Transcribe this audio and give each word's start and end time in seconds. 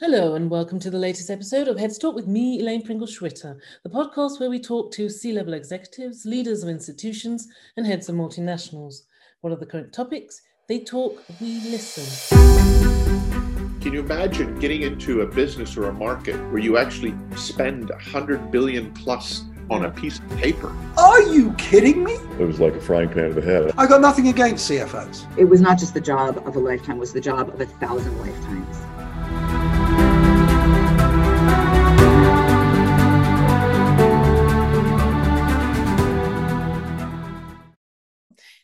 Hello, 0.00 0.34
and 0.34 0.48
welcome 0.48 0.80
to 0.80 0.88
the 0.90 0.98
latest 0.98 1.28
episode 1.28 1.68
of 1.68 1.78
Heads 1.78 1.98
Talk 1.98 2.14
with 2.14 2.26
me, 2.26 2.58
Elaine 2.58 2.80
Pringle 2.80 3.06
Schwitter, 3.06 3.60
the 3.82 3.90
podcast 3.90 4.40
where 4.40 4.48
we 4.48 4.58
talk 4.58 4.90
to 4.92 5.10
C 5.10 5.30
level 5.30 5.52
executives, 5.52 6.24
leaders 6.24 6.62
of 6.62 6.70
institutions, 6.70 7.46
and 7.76 7.84
heads 7.86 8.08
of 8.08 8.14
multinationals. 8.14 9.02
What 9.42 9.52
are 9.52 9.56
the 9.56 9.66
current 9.66 9.92
topics? 9.92 10.40
They 10.68 10.84
talk, 10.84 11.22
we 11.38 11.60
listen. 11.68 12.06
Can 13.82 13.92
you 13.92 14.00
imagine 14.00 14.58
getting 14.58 14.84
into 14.84 15.20
a 15.20 15.26
business 15.26 15.76
or 15.76 15.90
a 15.90 15.92
market 15.92 16.36
where 16.50 16.60
you 16.60 16.78
actually 16.78 17.14
spend 17.36 17.90
100 17.90 18.50
billion 18.50 18.94
plus 18.94 19.44
on 19.68 19.84
a 19.84 19.90
piece 19.90 20.18
of 20.18 20.30
paper? 20.38 20.74
Are 20.96 21.20
you 21.20 21.52
kidding 21.58 22.02
me? 22.02 22.14
It 22.14 22.46
was 22.46 22.58
like 22.58 22.72
a 22.72 22.80
frying 22.80 23.10
pan 23.10 23.34
to 23.34 23.34
the 23.34 23.42
head. 23.42 23.74
I 23.76 23.86
got 23.86 24.00
nothing 24.00 24.28
against 24.28 24.70
CFOs. 24.70 25.26
It 25.36 25.44
was 25.44 25.60
not 25.60 25.78
just 25.78 25.92
the 25.92 26.00
job 26.00 26.42
of 26.48 26.56
a 26.56 26.58
lifetime, 26.58 26.96
it 26.96 27.00
was 27.00 27.12
the 27.12 27.20
job 27.20 27.50
of 27.50 27.60
a 27.60 27.66
thousand 27.66 28.18
lifetimes. 28.18 28.78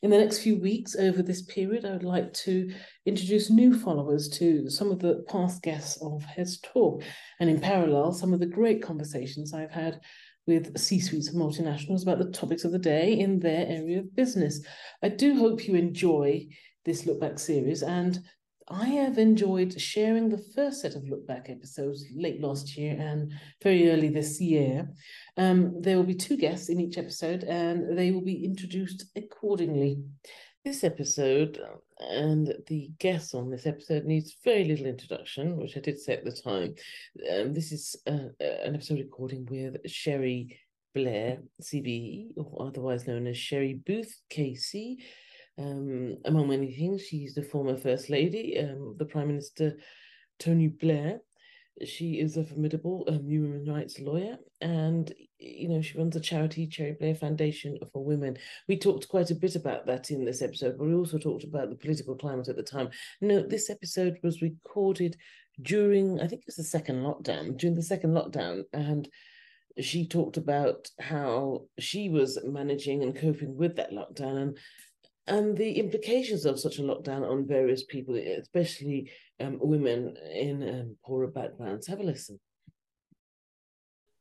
In 0.03 0.11
the 0.11 0.19
next 0.19 0.41
few 0.41 0.61
weeks 0.61 0.95
over 0.95 1.23
this 1.23 1.43
period, 1.43 1.87
I 1.87 1.93
would 1.93 2.05
like 2.05 2.33
to 2.35 2.71
introduce 3.07 3.51
new 3.51 3.73
followers 3.73 4.29
to 4.31 4.69
some 4.69 4.91
of 4.91 4.99
the 4.99 5.25
past 5.27 5.63
guests 5.63 6.01
of 6.03 6.23
Heads 6.23 6.61
Talk, 6.61 7.03
and 7.41 7.49
in 7.49 7.61
parallel, 7.61 8.13
some 8.13 8.35
of 8.35 8.41
the 8.41 8.47
great 8.47 8.83
conversations 8.83 9.55
I've 9.55 9.71
had 9.71 10.01
with 10.47 10.79
C 10.79 11.01
suites 11.01 11.29
of 11.29 11.35
multinationals 11.35 12.03
about 12.03 12.19
the 12.19 12.31
topics 12.31 12.65
of 12.65 12.73
the 12.73 12.79
day 12.79 13.19
in 13.19 13.41
their 13.41 13.67
area 13.67 14.01
of 14.01 14.15
business. 14.15 14.61
I 15.03 15.09
do 15.09 15.35
hope 15.37 15.67
you 15.67 15.75
enjoy 15.75 16.47
this 16.85 17.07
look 17.07 17.19
back 17.19 17.39
series, 17.39 17.83
and 17.83 18.21
I 18.69 18.87
have 18.87 19.19
enjoyed 19.19 19.81
sharing 19.81 20.29
the 20.29 20.43
first 20.55 20.81
set 20.81 20.97
of 20.97 21.09
look 21.09 21.25
back 21.25 21.49
episodes 21.49 22.05
late 22.13 22.41
last 22.41 22.77
year 22.77 22.97
and 22.99 23.33
very 23.63 23.91
early 23.91 24.09
this 24.09 24.41
year. 24.41 24.89
Um, 25.37 25.81
there 25.81 25.97
will 25.97 26.05
be 26.05 26.17
two 26.17 26.37
guests 26.37 26.69
in 26.69 26.81
each 26.81 26.99
episode 26.99 27.45
and 27.45 27.97
they 27.97 28.11
will 28.11 28.25
be 28.25 28.45
introduced 28.45 29.07
accordingly. 29.15 30.03
This 30.65 30.83
episode 30.83 31.61
and 32.01 32.53
the 32.67 32.91
guest 32.99 33.37
on 33.37 33.51
this 33.51 33.67
episode 33.67 34.05
needs 34.05 34.37
very 34.43 34.65
little 34.65 34.87
introduction, 34.87 35.57
which 35.57 35.77
I 35.77 35.81
did 35.81 36.01
say 36.01 36.15
at 36.15 36.25
the 36.25 36.33
time. 36.33 36.75
Um, 37.33 37.55
this 37.55 37.71
is 37.71 37.95
uh, 38.09 38.31
an 38.41 38.75
episode 38.75 38.99
recording 38.99 39.47
with 39.49 39.77
Cherie 39.87 40.59
Blair, 40.93 41.39
CBE, 41.63 42.31
or 42.37 42.67
otherwise 42.67 43.07
known 43.07 43.29
as 43.29 43.39
Cherie 43.39 43.81
Booth, 43.87 44.19
KC. 44.29 44.97
Um, 45.59 46.19
among 46.25 46.49
many 46.49 46.73
things, 46.73 47.03
she's 47.03 47.35
the 47.35 47.43
former 47.43 47.77
First 47.77 48.11
Lady, 48.11 48.59
um, 48.59 48.97
the 48.99 49.05
Prime 49.05 49.29
Minister 49.29 49.77
Tony 50.39 50.69
Blair. 50.69 51.21
She 51.85 52.21
is 52.21 52.37
a 52.37 52.45
formidable 52.45 53.05
um, 53.07 53.29
human 53.29 53.67
rights 53.67 54.01
lawyer, 54.01 54.39
and 54.63 55.13
you 55.39 55.69
know 55.69 55.83
she 55.83 55.99
runs 55.99 56.17
a 56.17 56.21
charity, 56.21 56.69
Cherie 56.71 56.97
Blair 56.99 57.15
Foundation 57.15 57.79
for 57.93 58.03
Women. 58.03 58.39
We 58.67 58.79
talked 58.79 59.09
quite 59.09 59.31
a 59.31 59.35
bit 59.35 59.57
about 59.57 59.87
that 59.87 60.11
in 60.11 60.25
this 60.25 60.41
episode, 60.41 60.79
but 60.79 60.87
we 60.87 60.95
also 60.95 61.19
talked 61.19 61.45
about 61.45 61.69
the 61.69 61.77
political 61.77 62.17
climate 62.17 62.49
at 62.49 62.57
the 62.57 62.63
time. 62.63 62.89
No, 63.21 63.43
this 63.43 63.69
episode 63.69 64.19
was 64.23 64.41
recorded 64.41 65.17
during, 65.63 66.19
I 66.21 66.27
think 66.27 66.43
it 66.43 66.47
was 66.47 66.57
the 66.57 66.65
second 66.65 67.03
lockdown, 67.03 67.59
during 67.59 67.77
the 67.77 67.83
second 67.83 68.13
lockdown, 68.13 68.63
and 68.73 69.09
she 69.79 70.07
talked 70.07 70.37
about 70.37 70.89
how 70.99 71.65
she 71.79 72.09
was 72.09 72.39
managing 72.45 73.03
and 73.03 73.15
coping 73.15 73.57
with 73.57 73.77
that 73.77 73.93
lockdown 73.93 74.37
and 74.41 74.59
and 75.27 75.57
the 75.57 75.73
implications 75.73 76.45
of 76.45 76.61
such 76.61 76.79
a 76.79 76.83
lockdown 76.83 77.29
on 77.29 77.47
various 77.47 77.85
people, 77.85 78.15
especially 78.15 79.11
um, 79.41 79.59
women 79.61 80.17
in 80.33 80.63
um, 80.69 80.97
poorer 81.05 81.27
backgrounds. 81.27 81.87
Have 81.87 82.01
a 82.01 82.05
listen. 82.05 82.39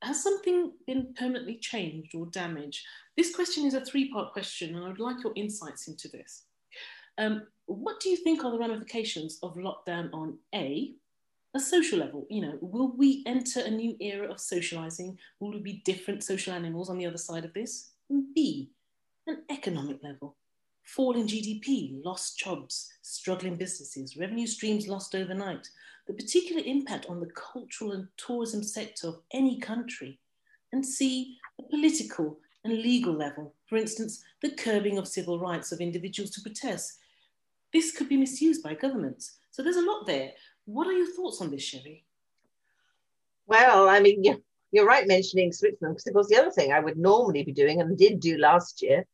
Has 0.02 0.22
something 0.22 0.72
been 0.86 1.14
permanently 1.18 1.58
changed 1.58 2.16
or 2.16 2.28
damaged? 2.28 2.86
This 3.18 3.36
question 3.36 3.66
is 3.66 3.74
a 3.74 3.86
three 3.86 4.12
part 4.12 4.34
question, 4.34 4.76
and 4.76 4.84
I 4.84 4.88
would 4.88 5.00
like 5.00 5.24
your 5.24 5.34
insights 5.36 5.88
into 5.88 6.08
this. 6.08 6.44
Um, 7.18 7.48
what 7.68 8.00
do 8.00 8.10
you 8.10 8.18
think 8.18 8.44
are 8.44 8.52
the 8.52 8.60
ramifications 8.60 9.40
of 9.42 9.56
lockdown 9.56 10.14
on 10.14 10.38
A, 10.54 10.94
a 11.56 11.60
social 11.60 12.00
level? 12.00 12.28
You 12.30 12.42
know, 12.42 12.58
will 12.62 12.96
we 12.98 13.24
enter 13.26 13.62
a 13.62 13.72
new 13.72 13.96
era 14.00 14.30
of 14.30 14.40
socializing? 14.40 15.18
Will 15.40 15.52
we 15.52 15.60
be 15.60 15.82
different 15.86 16.24
social 16.24 16.54
animals 16.54 16.90
on 16.90 16.98
the 16.98 17.06
other 17.06 17.18
side 17.18 17.46
of 17.46 17.54
this? 17.54 17.92
And 18.10 18.34
B, 18.36 18.72
an 19.28 19.44
economic 19.50 20.04
level 20.04 20.36
fall 20.86 21.16
in 21.16 21.28
GDP, 21.28 22.00
lost 22.06 22.38
jobs, 22.38 22.94
struggling 23.02 23.56
businesses, 23.58 24.16
revenue 24.16 24.48
streams 24.48 24.88
lost 24.88 25.16
overnight, 25.16 25.70
the 26.08 26.14
particular 26.14 26.62
impact 26.66 27.08
on 27.08 27.20
the 27.20 27.32
cultural 27.34 27.92
and 27.92 28.08
tourism 28.18 28.64
sector 28.64 29.08
of 29.08 29.20
any 29.34 29.60
country, 29.60 30.20
and 30.72 30.86
see 30.86 31.38
the 31.58 31.64
political 31.64 32.38
and 32.64 32.74
legal 32.74 33.14
level, 33.14 33.54
for 33.66 33.78
instance, 33.78 34.24
the 34.42 34.52
curbing 34.52 34.98
of 34.98 35.08
civil 35.08 35.40
rights 35.40 35.72
of 35.72 35.82
individuals 35.82 36.32
to 36.32 36.42
protest. 36.42 37.00
This 37.74 37.92
could 37.92 38.08
be 38.08 38.18
misused 38.18 38.64
by 38.64 38.76
governments. 38.76 39.38
So 39.52 39.64
there's 39.64 39.76
a 39.76 39.82
lot 39.82 40.06
there. 40.06 40.32
What 40.66 40.88
are 40.88 40.94
your 40.94 41.14
thoughts 41.14 41.42
on 41.42 41.52
this, 41.52 41.64
Cherie? 41.64 42.04
Well, 43.48 43.90
I 43.90 44.00
mean, 44.00 44.24
you're, 44.72 44.86
right 44.86 45.08
mentioning 45.08 45.52
Switzerland, 45.52 45.96
because 45.96 46.08
it 46.08 46.16
was 46.16 46.28
the 46.28 46.38
other 46.38 46.52
thing 46.52 46.74
I 46.74 46.80
would 46.80 46.98
normally 46.98 47.44
be 47.44 47.52
doing 47.52 47.82
and 47.82 47.98
did 47.98 48.20
do 48.20 48.38
last 48.38 48.82
year 48.82 49.06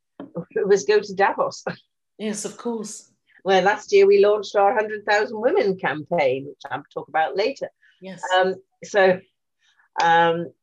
was 0.68 0.86
go 0.86 1.00
to 1.00 1.14
Davos. 1.14 1.64
Yes, 2.18 2.46
of 2.46 2.56
course. 2.56 3.12
Where 3.42 3.64
last 3.64 3.92
year 3.92 4.06
we 4.06 4.24
launched 4.24 4.56
our 4.56 4.76
100,000 4.76 5.42
Women 5.42 5.76
campaign, 5.76 6.46
which 6.46 6.62
I'll 6.70 6.84
talk 6.94 7.08
about 7.08 7.36
later. 7.36 7.68
Yes. 8.00 8.22
Um, 8.36 8.54
so, 8.84 9.20
um, 10.00 10.54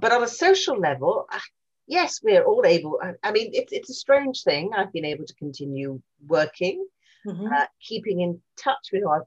but 0.00 0.12
on 0.12 0.22
a 0.22 0.28
social 0.28 0.78
level, 0.78 1.26
uh, 1.30 1.38
yes, 1.86 2.20
we're 2.22 2.44
all 2.44 2.64
able. 2.64 2.98
I, 3.02 3.12
I, 3.22 3.32
mean, 3.32 3.50
it's, 3.52 3.74
it's 3.74 3.90
a 3.90 3.94
strange 3.94 4.42
thing. 4.42 4.70
I've 4.74 4.90
been 4.90 5.04
able 5.04 5.26
to 5.26 5.34
continue 5.34 6.00
working, 6.26 6.86
mm-hmm. 7.26 7.52
uh, 7.52 7.66
keeping 7.78 8.20
in 8.20 8.40
touch 8.56 8.88
with 8.90 9.04
our, 9.04 9.26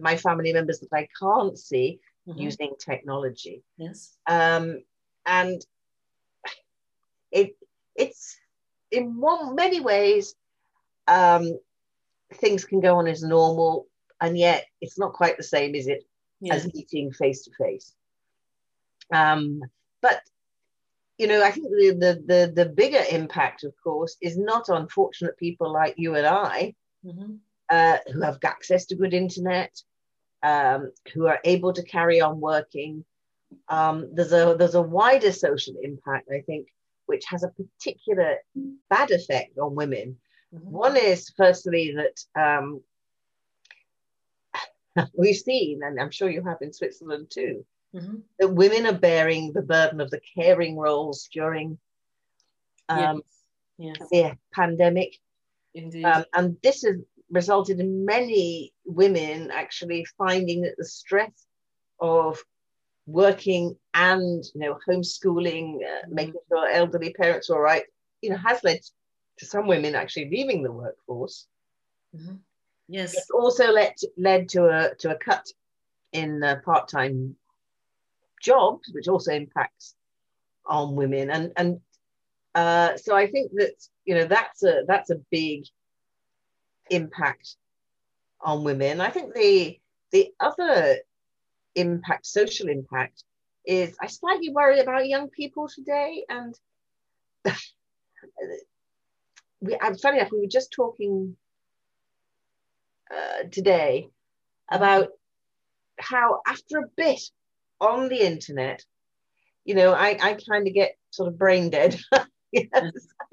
my 0.00 0.16
family 0.16 0.52
members 0.52 0.80
that 0.80 0.92
I 0.92 1.06
can't 1.20 1.56
see 1.56 2.00
mm-hmm. 2.26 2.40
using 2.40 2.74
technology. 2.80 3.62
Yes. 3.76 4.16
Um, 4.26 4.82
and 5.26 5.64
it 7.30 7.56
it's 7.96 8.36
in 8.94 9.20
one 9.20 9.54
many 9.54 9.80
ways, 9.80 10.34
um, 11.06 11.58
things 12.34 12.64
can 12.64 12.80
go 12.80 12.96
on 12.96 13.06
as 13.06 13.22
normal, 13.22 13.86
and 14.20 14.38
yet 14.38 14.64
it's 14.80 14.98
not 14.98 15.12
quite 15.12 15.36
the 15.36 15.42
same, 15.42 15.74
is 15.74 15.86
it, 15.86 16.04
yeah. 16.40 16.54
as 16.54 16.72
meeting 16.72 17.12
face 17.12 17.44
to 17.44 17.50
face. 17.58 17.94
Um, 19.12 19.60
but 20.00 20.20
you 21.18 21.26
know, 21.26 21.42
I 21.42 21.50
think 21.50 21.68
the, 21.68 21.90
the, 21.92 22.22
the 22.26 22.64
the 22.64 22.70
bigger 22.70 23.02
impact, 23.10 23.64
of 23.64 23.74
course, 23.82 24.16
is 24.20 24.36
not 24.36 24.68
on 24.68 24.88
fortunate 24.88 25.38
people 25.38 25.72
like 25.72 25.94
you 25.96 26.16
and 26.16 26.26
I, 26.26 26.74
mm-hmm. 27.04 27.34
uh, 27.70 27.98
who 28.12 28.20
have 28.22 28.38
access 28.44 28.86
to 28.86 28.96
good 28.96 29.14
internet, 29.14 29.72
um, 30.42 30.92
who 31.12 31.26
are 31.26 31.40
able 31.44 31.72
to 31.72 31.82
carry 31.84 32.20
on 32.20 32.40
working. 32.40 33.04
Um, 33.68 34.10
there's 34.12 34.32
a 34.32 34.56
there's 34.58 34.74
a 34.74 34.82
wider 34.82 35.30
social 35.30 35.74
impact, 35.82 36.28
I 36.32 36.40
think, 36.40 36.68
which 37.06 37.24
has 37.26 37.42
a 37.42 37.48
particular 37.48 38.36
bad 38.90 39.10
effect 39.10 39.58
on 39.58 39.74
women. 39.74 40.16
Mm-hmm. 40.54 40.70
One 40.70 40.96
is, 40.96 41.30
firstly, 41.36 41.96
that 41.96 42.40
um, 42.40 42.82
we've 45.16 45.36
seen, 45.36 45.82
and 45.82 46.00
I'm 46.00 46.10
sure 46.10 46.30
you 46.30 46.42
have 46.44 46.58
in 46.60 46.72
Switzerland 46.72 47.28
too, 47.30 47.64
mm-hmm. 47.94 48.16
that 48.38 48.48
women 48.48 48.86
are 48.86 48.98
bearing 48.98 49.52
the 49.52 49.62
burden 49.62 50.00
of 50.00 50.10
the 50.10 50.20
caring 50.36 50.76
roles 50.76 51.28
during 51.32 51.78
um, 52.88 53.22
yes. 53.78 53.98
Yes. 53.98 54.08
the 54.10 54.38
pandemic. 54.52 55.18
Indeed. 55.74 56.04
Um, 56.04 56.24
and 56.34 56.56
this 56.62 56.82
has 56.82 56.96
resulted 57.30 57.80
in 57.80 58.04
many 58.04 58.72
women 58.84 59.50
actually 59.50 60.06
finding 60.16 60.62
that 60.62 60.76
the 60.78 60.84
stress 60.84 61.32
of 61.98 62.38
working 63.06 63.76
and 63.92 64.44
you 64.54 64.60
know 64.60 64.78
homeschooling, 64.88 65.76
uh, 65.76 66.06
mm-hmm. 66.06 66.14
making 66.14 66.40
sure 66.48 66.68
elderly 66.68 67.12
parents 67.12 67.50
are 67.50 67.56
all 67.56 67.60
right, 67.60 67.84
you 68.20 68.30
know, 68.30 68.36
has 68.36 68.62
led 68.64 68.80
to 69.38 69.46
some 69.46 69.66
women 69.66 69.94
actually 69.94 70.30
leaving 70.30 70.62
the 70.62 70.72
workforce. 70.72 71.46
Mm-hmm. 72.16 72.36
Yes, 72.88 73.14
it's 73.14 73.30
also 73.30 73.70
led 73.70 73.94
led 74.16 74.48
to 74.50 74.66
a 74.66 74.94
to 74.96 75.10
a 75.10 75.18
cut 75.18 75.46
in 76.12 76.42
uh, 76.42 76.56
part 76.64 76.88
time 76.88 77.36
jobs, 78.40 78.90
which 78.92 79.08
also 79.08 79.32
impacts 79.32 79.94
on 80.66 80.94
women. 80.94 81.30
And 81.30 81.52
and 81.56 81.80
uh, 82.54 82.96
so 82.96 83.16
I 83.16 83.26
think 83.26 83.52
that 83.54 83.74
you 84.04 84.14
know 84.14 84.26
that's 84.26 84.62
a 84.62 84.84
that's 84.86 85.10
a 85.10 85.20
big 85.30 85.64
impact 86.90 87.56
on 88.40 88.64
women. 88.64 89.00
I 89.00 89.10
think 89.10 89.34
the 89.34 89.78
the 90.12 90.32
other 90.40 90.98
impact, 91.74 92.26
social 92.26 92.68
impact, 92.68 93.24
is 93.64 93.96
I 94.00 94.06
slightly 94.08 94.50
worry 94.50 94.80
about 94.80 95.08
young 95.08 95.28
people 95.28 95.68
today. 95.68 96.24
And 96.28 96.54
we, 99.60 99.76
I'm 99.80 99.96
funny 99.96 100.18
enough, 100.18 100.32
we 100.32 100.40
were 100.40 100.46
just 100.46 100.72
talking 100.72 101.36
uh, 103.10 103.44
today 103.50 104.08
about 104.70 105.08
how 105.98 106.40
after 106.46 106.78
a 106.78 106.88
bit 106.96 107.20
on 107.80 108.08
the 108.08 108.24
internet, 108.24 108.84
you 109.64 109.74
know, 109.74 109.92
I, 109.92 110.18
I 110.20 110.38
kind 110.48 110.66
of 110.66 110.74
get 110.74 110.96
sort 111.10 111.28
of 111.28 111.38
brain 111.38 111.70
dead. 111.70 111.98
yes. 112.52 112.92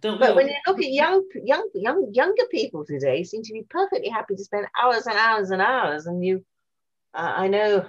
but 0.00 0.36
when 0.36 0.48
you 0.48 0.54
look 0.66 0.78
at 0.78 0.92
young, 0.92 1.24
young, 1.44 1.68
young, 1.74 2.10
younger 2.12 2.44
people 2.50 2.84
today, 2.84 3.22
seem 3.24 3.42
to 3.42 3.52
be 3.52 3.64
perfectly 3.68 4.08
happy 4.08 4.34
to 4.36 4.44
spend 4.44 4.66
hours 4.80 5.06
and 5.06 5.16
hours 5.16 5.50
and 5.50 5.62
hours. 5.62 6.06
And 6.06 6.24
you, 6.24 6.44
uh, 7.16 7.32
I 7.36 7.48
know, 7.48 7.86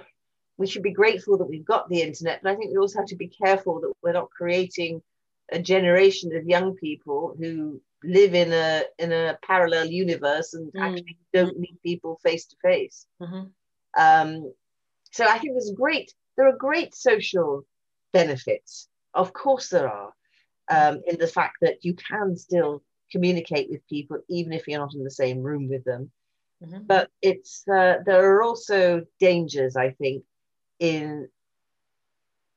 we 0.56 0.66
should 0.66 0.82
be 0.82 0.92
grateful 0.92 1.38
that 1.38 1.48
we've 1.48 1.64
got 1.64 1.88
the 1.88 2.02
internet, 2.02 2.40
but 2.42 2.50
I 2.50 2.56
think 2.56 2.72
we 2.72 2.78
also 2.78 2.98
have 2.98 3.08
to 3.08 3.16
be 3.16 3.28
careful 3.28 3.80
that 3.80 3.92
we're 4.02 4.12
not 4.12 4.30
creating 4.30 5.02
a 5.50 5.58
generation 5.60 6.34
of 6.34 6.46
young 6.46 6.74
people 6.74 7.36
who 7.38 7.80
live 8.04 8.34
in 8.34 8.52
a 8.52 8.82
in 8.98 9.12
a 9.12 9.38
parallel 9.42 9.86
universe 9.86 10.54
and 10.54 10.72
mm. 10.72 10.80
actually 10.80 11.18
don't 11.32 11.58
meet 11.58 11.82
people 11.82 12.20
face 12.22 12.46
to 12.46 12.56
face. 12.62 13.06
So 15.12 15.24
I 15.24 15.38
think 15.38 15.54
there's 15.54 15.72
great 15.76 16.12
there 16.36 16.48
are 16.48 16.56
great 16.56 16.94
social 16.94 17.64
benefits. 18.12 18.88
Of 19.14 19.32
course, 19.32 19.68
there 19.68 19.88
are 19.88 20.12
um, 20.70 21.02
in 21.06 21.18
the 21.18 21.26
fact 21.26 21.56
that 21.62 21.84
you 21.84 21.94
can 21.94 22.36
still 22.36 22.82
communicate 23.10 23.70
with 23.70 23.86
people 23.88 24.18
even 24.28 24.52
if 24.52 24.68
you're 24.68 24.80
not 24.80 24.94
in 24.94 25.04
the 25.04 25.10
same 25.10 25.42
room 25.42 25.68
with 25.68 25.84
them. 25.84 26.10
Mm-hmm. 26.64 26.84
But 26.86 27.10
it's 27.22 27.66
uh, 27.68 27.98
there 28.04 28.32
are 28.32 28.42
also 28.42 29.02
dangers, 29.20 29.76
I 29.76 29.90
think, 29.90 30.24
in 30.80 31.28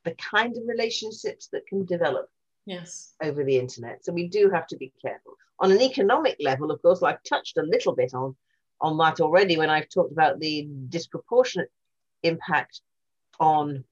the 0.04 0.14
kind 0.14 0.56
of 0.56 0.62
relationships 0.66 1.48
that 1.52 1.66
can 1.66 1.84
develop 1.84 2.28
yes 2.66 3.14
over 3.22 3.44
the 3.44 3.58
internet 3.58 4.04
so 4.04 4.12
we 4.12 4.28
do 4.28 4.48
have 4.50 4.66
to 4.66 4.76
be 4.76 4.92
careful 5.02 5.34
on 5.58 5.72
an 5.72 5.80
economic 5.80 6.36
level 6.40 6.70
of 6.70 6.80
course 6.82 7.02
i've 7.02 7.22
touched 7.24 7.56
a 7.56 7.62
little 7.62 7.94
bit 7.94 8.14
on 8.14 8.34
on 8.80 8.96
that 8.98 9.20
already 9.20 9.56
when 9.56 9.70
i've 9.70 9.88
talked 9.88 10.12
about 10.12 10.38
the 10.38 10.68
disproportionate 10.88 11.70
impact 12.22 12.80
on 13.40 13.84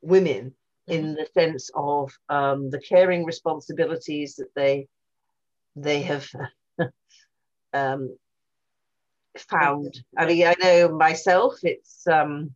women 0.00 0.54
in 0.86 1.02
mm-hmm. 1.02 1.14
the 1.14 1.26
sense 1.32 1.70
of 1.74 2.12
um, 2.28 2.70
the 2.70 2.80
caring 2.80 3.24
responsibilities 3.24 4.36
that 4.36 4.54
they 4.54 4.86
they 5.74 6.02
have 6.02 6.28
um, 7.72 8.16
found. 9.36 10.02
I 10.16 10.26
mean, 10.26 10.46
I 10.46 10.54
know 10.60 10.96
myself. 10.96 11.58
It's 11.62 12.06
um, 12.06 12.54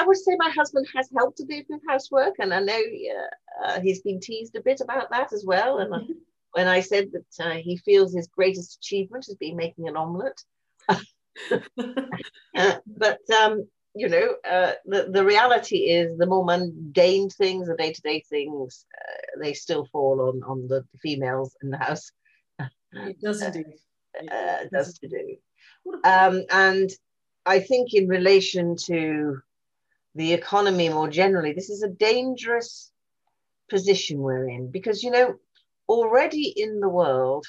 I 0.00 0.06
would 0.06 0.16
say 0.16 0.34
my 0.38 0.50
husband 0.50 0.86
has 0.96 1.10
helped 1.14 1.40
a 1.40 1.44
bit 1.44 1.66
with 1.68 1.82
housework, 1.86 2.36
and 2.38 2.54
I 2.54 2.60
know 2.60 2.80
uh, 3.64 3.80
he's 3.80 4.00
been 4.00 4.18
teased 4.18 4.56
a 4.56 4.62
bit 4.62 4.80
about 4.80 5.10
that 5.10 5.32
as 5.32 5.44
well. 5.44 5.78
And 5.78 5.92
mm-hmm. 5.92 6.12
when 6.52 6.66
I 6.68 6.80
said 6.80 7.10
that 7.12 7.44
uh, 7.44 7.56
he 7.56 7.76
feels 7.76 8.14
his 8.14 8.26
greatest 8.28 8.76
achievement 8.76 9.26
has 9.26 9.36
been 9.36 9.56
making 9.56 9.88
an 9.88 9.96
omelette, 9.96 10.42
uh, 10.88 12.76
but 12.86 13.20
um, 13.30 13.68
you 13.94 14.08
know, 14.08 14.36
uh, 14.48 14.72
the 14.86 15.10
the 15.10 15.24
reality 15.24 15.78
is 15.78 16.16
the 16.16 16.26
more 16.26 16.44
mundane 16.44 17.28
things, 17.28 17.68
the 17.68 17.76
day 17.76 17.92
to 17.92 18.00
day 18.02 18.24
things, 18.28 18.86
uh, 18.96 19.40
they 19.42 19.52
still 19.52 19.86
fall 19.92 20.20
on 20.22 20.42
on 20.44 20.66
the 20.68 20.84
females 21.02 21.56
in 21.62 21.70
the 21.70 21.78
house. 21.78 22.10
It 22.92 23.20
does 23.20 23.42
indeed. 23.42 23.66
Uh, 24.30 24.64
does 24.72 24.98
to 24.98 25.08
do. 25.08 25.36
Um, 26.04 26.44
and 26.50 26.90
I 27.46 27.60
think 27.60 27.94
in 27.94 28.08
relation 28.08 28.76
to 28.86 29.40
the 30.14 30.32
economy 30.32 30.88
more 30.88 31.08
generally, 31.08 31.52
this 31.52 31.70
is 31.70 31.82
a 31.82 31.88
dangerous 31.88 32.90
position 33.68 34.18
we're 34.18 34.48
in 34.48 34.70
because 34.70 35.04
you 35.04 35.12
know 35.12 35.36
already 35.88 36.52
in 36.56 36.80
the 36.80 36.88
world 36.88 37.46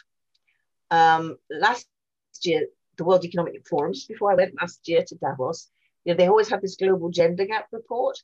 um, 0.91 1.37
last 1.49 1.87
year 2.43 2.67
the 2.97 3.05
World 3.05 3.25
Economic 3.25 3.67
Forum, 3.67 3.93
just 3.93 4.07
before 4.07 4.31
I 4.31 4.35
went 4.35 4.59
last 4.61 4.87
year 4.87 5.03
to 5.07 5.15
Davos, 5.15 5.69
you 6.05 6.13
know, 6.13 6.17
they 6.17 6.27
always 6.27 6.49
have 6.49 6.61
this 6.61 6.75
global 6.75 7.09
gender 7.09 7.45
gap 7.45 7.67
report. 7.71 8.17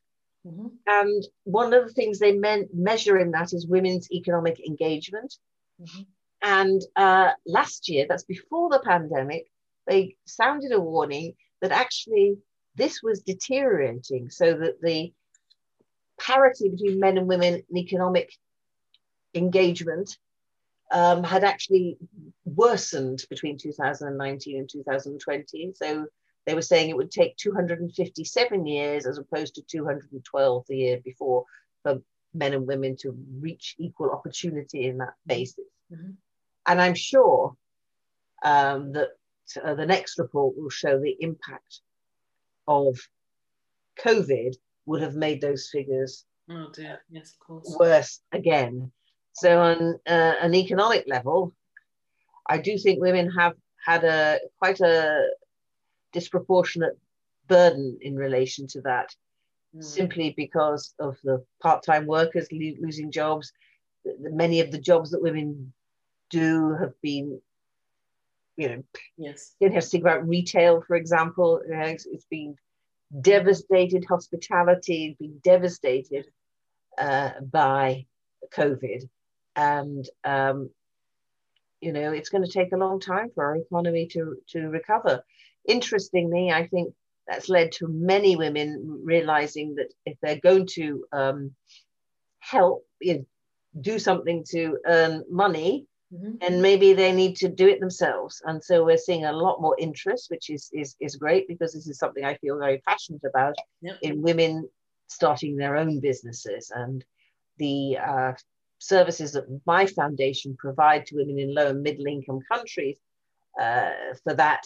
Mm-hmm. 0.46 0.68
And 0.86 1.24
one 1.44 1.74
of 1.74 1.88
the 1.88 1.94
things 1.94 2.20
they 2.20 2.34
me- 2.34 2.68
measure 2.74 3.18
in 3.18 3.32
that 3.32 3.54
is 3.54 3.68
women's 3.68 4.12
economic 4.12 4.60
engagement. 4.66 5.34
Mm-hmm. 5.82 6.02
And 6.42 6.82
uh, 6.96 7.32
last 7.46 7.90
year, 7.90 8.06
that's 8.08 8.24
before 8.24 8.70
the 8.70 8.80
pandemic, 8.80 9.48
they 9.88 10.16
sounded 10.26 10.72
a 10.72 10.80
warning 10.80 11.34
that 11.62 11.72
actually 11.72 12.38
this 12.76 13.02
was 13.02 13.22
deteriorating 13.22 14.30
so 14.30 14.54
that 14.54 14.82
the 14.82 15.12
parity 16.20 16.70
between 16.70 17.00
men 17.00 17.18
and 17.18 17.28
women 17.28 17.64
in 17.70 17.78
economic 17.78 18.32
engagement 19.34 20.18
um, 20.92 21.24
had 21.24 21.44
actually 21.44 21.98
worsened 22.46 23.26
between 23.30 23.58
2019 23.58 24.58
and 24.58 24.70
2020. 24.70 25.74
So 25.76 26.06
they 26.46 26.54
were 26.54 26.62
saying 26.62 26.90
it 26.90 26.96
would 26.96 27.12
take 27.12 27.36
257 27.38 28.66
years 28.66 29.06
as 29.06 29.18
opposed 29.18 29.56
to 29.56 29.62
212 29.64 30.66
the 30.68 30.78
year 30.78 31.00
before 31.04 31.46
for 31.84 32.02
men 32.34 32.54
and 32.54 32.68
women 32.68 32.96
to 32.98 33.18
reach 33.40 33.76
equal 33.80 34.12
opportunity 34.12 34.86
in 34.86 34.98
that 35.00 35.14
basis. 35.26 35.66
Mm-hmm. 35.92 36.12
And 36.68 36.82
I'm 36.82 36.96
sure 36.96 37.56
um, 38.44 38.92
that 38.94 39.10
uh, 39.64 39.76
the 39.76 39.86
next 39.86 40.20
report 40.20 40.58
will 40.58 40.70
show 40.70 41.00
the 41.00 41.16
impact 41.20 41.80
of 42.68 42.98
COVID 44.04 44.56
would 44.86 45.02
have 45.02 45.16
made 45.16 45.42
those 45.42 45.70
figures 45.72 46.26
oh 46.50 46.68
dear. 46.74 47.00
Yes, 47.10 47.34
of 47.34 47.40
course. 47.40 47.76
worse 47.80 48.22
again. 48.32 48.92
So 49.34 49.60
on 49.60 50.00
uh, 50.08 50.34
an 50.42 50.56
economic 50.56 51.06
level, 51.08 51.54
I 52.50 52.58
do 52.58 52.78
think 52.78 53.00
women 53.00 53.30
have 53.32 53.54
had 53.86 54.04
a 54.04 54.40
quite 54.58 54.80
a 54.82 55.28
disproportionate 56.12 56.98
burden 57.48 57.98
in 58.02 58.16
relation 58.16 58.68
to 58.68 58.82
that, 58.82 59.16
mm. 59.76 59.84
simply 59.84 60.34
because 60.36 60.94
of 61.00 61.18
the 61.24 61.44
part-time 61.62 62.06
workers 62.06 62.48
lo- 62.52 62.78
losing 62.82 63.12
jobs. 63.12 63.52
Many 64.20 64.62
of 64.62 64.72
the 64.72 64.80
jobs 64.80 65.12
that 65.12 65.22
women 65.22 65.74
do 66.30 66.76
have 66.80 66.94
been, 67.02 67.42
you 68.56 68.70
know, 68.70 68.84
yes. 69.18 69.54
You 69.60 69.70
have 69.72 69.84
to 69.84 69.90
think 69.90 70.04
about 70.04 70.28
retail, 70.28 70.84
for 70.86 70.96
example. 70.96 71.62
You 71.68 71.76
know, 71.76 71.86
it's, 71.86 72.06
it's 72.06 72.26
been 72.26 72.56
devastated. 73.22 74.06
Hospitality 74.06 75.08
has 75.08 75.18
been 75.18 75.40
devastated 75.44 76.26
uh, 76.98 77.32
by 77.42 78.06
COVID 78.56 79.08
and 79.58 80.08
um, 80.24 80.70
you 81.82 81.92
know 81.92 82.14
it's 82.14 82.30
going 82.30 82.46
to 82.46 82.52
take 82.52 82.72
a 82.72 82.78
long 82.78 83.00
time 83.00 83.30
for 83.34 83.44
our 83.44 83.58
economy 83.58 84.08
to 84.08 84.38
to 84.50 84.70
recover. 84.70 85.24
Interestingly, 85.68 86.52
I 86.52 86.68
think 86.68 86.94
that's 87.28 87.50
led 87.50 87.74
to 87.74 87.88
many 87.88 88.38
women 88.38 89.02
realizing 89.04 89.76
that 89.76 89.94
if 90.06 90.18
they're 90.22 90.40
going 90.40 90.68
to 90.68 91.06
um, 91.12 91.56
help 92.40 92.86
you 93.02 93.14
know, 93.16 93.26
do 93.82 94.00
something 94.00 94.46
to 94.52 94.78
earn 94.86 95.26
money, 95.30 95.88
mm-hmm. 96.14 96.36
and 96.42 96.62
maybe 96.62 96.94
they 96.94 97.12
need 97.12 97.36
to 97.38 97.50
do 97.50 97.68
it 97.68 97.80
themselves. 97.80 98.42
And 98.46 98.64
so 98.64 98.84
we're 98.84 98.98
seeing 98.98 99.26
a 99.26 99.34
lot 99.34 99.62
more 99.62 99.76
interest, 99.80 100.30
which 100.30 100.50
is 100.50 100.70
is 100.74 100.96
is 101.00 101.16
great 101.16 101.48
because 101.48 101.74
this 101.74 101.88
is 101.88 102.00
something 102.00 102.26
I 102.26 102.36
feel 102.36 102.58
very 102.58 102.80
passionate 102.88 103.24
about 103.24 103.56
yep. 103.82 103.98
in 104.02 104.22
women 104.22 104.70
starting 105.08 105.56
their 105.56 105.76
own 105.78 106.00
businesses 106.00 106.72
and 106.74 107.04
the 107.58 107.98
uh, 107.98 108.34
services 108.80 109.32
that 109.34 109.46
my 109.66 109.86
foundation 109.86 110.56
provide 110.58 111.06
to 111.06 111.16
women 111.16 111.40
in 111.40 111.54
low 111.54 111.68
and 111.68 111.82
middle 111.82 112.06
income 112.06 112.40
countries 112.52 112.98
uh, 113.60 113.92
for 114.24 114.36
that 114.36 114.64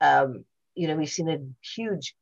um, 0.00 0.44
you 0.74 0.88
know 0.88 0.96
we've 0.96 1.08
seen 1.08 1.28
a 1.28 1.38
huge 1.60 2.14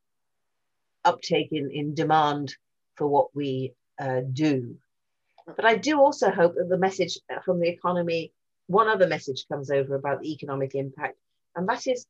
uptake 1.03 1.49
in, 1.51 1.71
in 1.71 1.95
demand 1.95 2.55
for 2.95 3.07
what 3.07 3.35
we 3.35 3.73
uh, 3.99 4.21
do 4.31 4.77
but 5.45 5.65
i 5.65 5.75
do 5.75 5.99
also 5.99 6.29
hope 6.29 6.53
that 6.55 6.69
the 6.69 6.77
message 6.77 7.17
from 7.43 7.59
the 7.59 7.69
economy 7.69 8.31
one 8.67 8.87
other 8.87 9.07
message 9.07 9.45
comes 9.51 9.69
over 9.69 9.95
about 9.95 10.21
the 10.21 10.31
economic 10.31 10.75
impact 10.75 11.17
and 11.55 11.67
that 11.67 11.85
is 11.87 12.05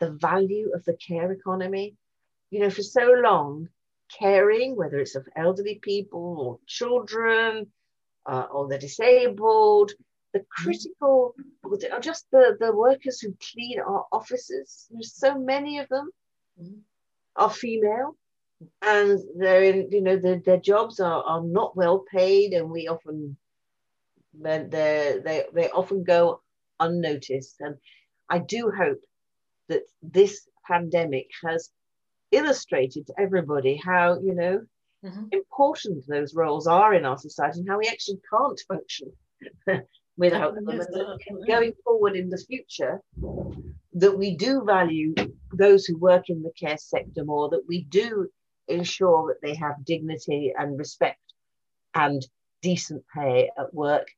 the 0.00 0.10
value 0.10 0.70
of 0.74 0.84
the 0.84 0.96
care 0.96 1.32
economy 1.32 1.94
you 2.50 2.60
know 2.60 2.70
for 2.70 2.82
so 2.82 3.14
long 3.22 3.68
caring 4.18 4.76
whether 4.76 4.98
it's 4.98 5.14
of 5.14 5.26
elderly 5.36 5.78
people 5.82 6.36
or 6.38 6.58
children 6.66 7.66
uh, 8.26 8.46
or 8.50 8.68
the 8.68 8.78
disabled, 8.78 9.92
the 10.32 10.44
critical, 10.50 11.34
or 11.62 12.00
just 12.00 12.26
the, 12.30 12.56
the 12.58 12.74
workers 12.74 13.20
who 13.20 13.34
clean 13.52 13.80
our 13.80 14.06
offices. 14.12 14.86
There's 14.90 15.14
so 15.14 15.38
many 15.38 15.78
of 15.78 15.88
them 15.88 16.10
mm-hmm. 16.60 16.78
are 17.36 17.50
female 17.50 18.16
and 18.82 19.18
they're 19.36 19.62
in, 19.62 19.88
you 19.90 20.02
know, 20.02 20.16
their, 20.16 20.38
their 20.38 20.60
jobs 20.60 21.00
are, 21.00 21.22
are 21.22 21.42
not 21.42 21.76
well 21.76 22.04
paid 22.10 22.52
and 22.52 22.70
we 22.70 22.88
often, 22.88 23.36
they 24.34 24.66
they, 25.24 25.44
they 25.52 25.70
often 25.70 26.04
go 26.04 26.40
unnoticed. 26.80 27.56
And 27.60 27.76
I 28.28 28.38
do 28.38 28.72
hope 28.76 29.00
that 29.68 29.82
this 30.02 30.46
pandemic 30.66 31.28
has 31.44 31.70
illustrated 32.30 33.06
to 33.06 33.14
everybody 33.18 33.80
how, 33.82 34.18
you 34.20 34.34
know, 34.34 34.60
mm-hmm. 35.04 35.24
important 35.32 36.04
those 36.06 36.34
roles 36.34 36.66
are 36.66 36.94
in 36.94 37.04
our 37.04 37.18
society 37.18 37.60
and 37.60 37.68
how 37.68 37.78
we 37.78 37.88
actually 37.88 38.18
can't 38.30 38.60
function 38.68 39.12
without 40.16 40.54
them. 40.54 40.68
And 40.68 41.46
going 41.46 41.72
forward 41.84 42.16
in 42.16 42.28
the 42.28 42.38
future, 42.38 43.00
that 43.94 44.18
we 44.18 44.36
do 44.36 44.64
value 44.64 45.14
those 45.52 45.84
who 45.84 45.96
work 45.98 46.28
in 46.28 46.42
the 46.42 46.52
care 46.58 46.78
sector 46.78 47.24
more, 47.24 47.48
that 47.50 47.64
we 47.68 47.84
do 47.84 48.28
ensure 48.68 49.28
that 49.28 49.42
they 49.42 49.54
have 49.54 49.84
dignity 49.84 50.52
and 50.56 50.78
respect 50.78 51.20
and 51.94 52.24
decent 52.62 53.04
pay 53.14 53.50
at 53.58 53.72
work, 53.72 54.08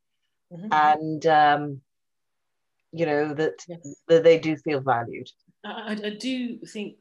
mm-hmm. 0.53 0.69
and 0.73 1.27
um, 1.27 1.81
you 2.93 3.07
know 3.07 3.35
that 3.35 3.65
yes. 3.69 3.97
that 4.09 4.25
they 4.25 4.39
do 4.39 4.57
feel 4.57 4.81
valued. 4.81 5.31
I, 5.65 5.99
I 6.05 6.11
do 6.11 6.59
think 6.67 6.97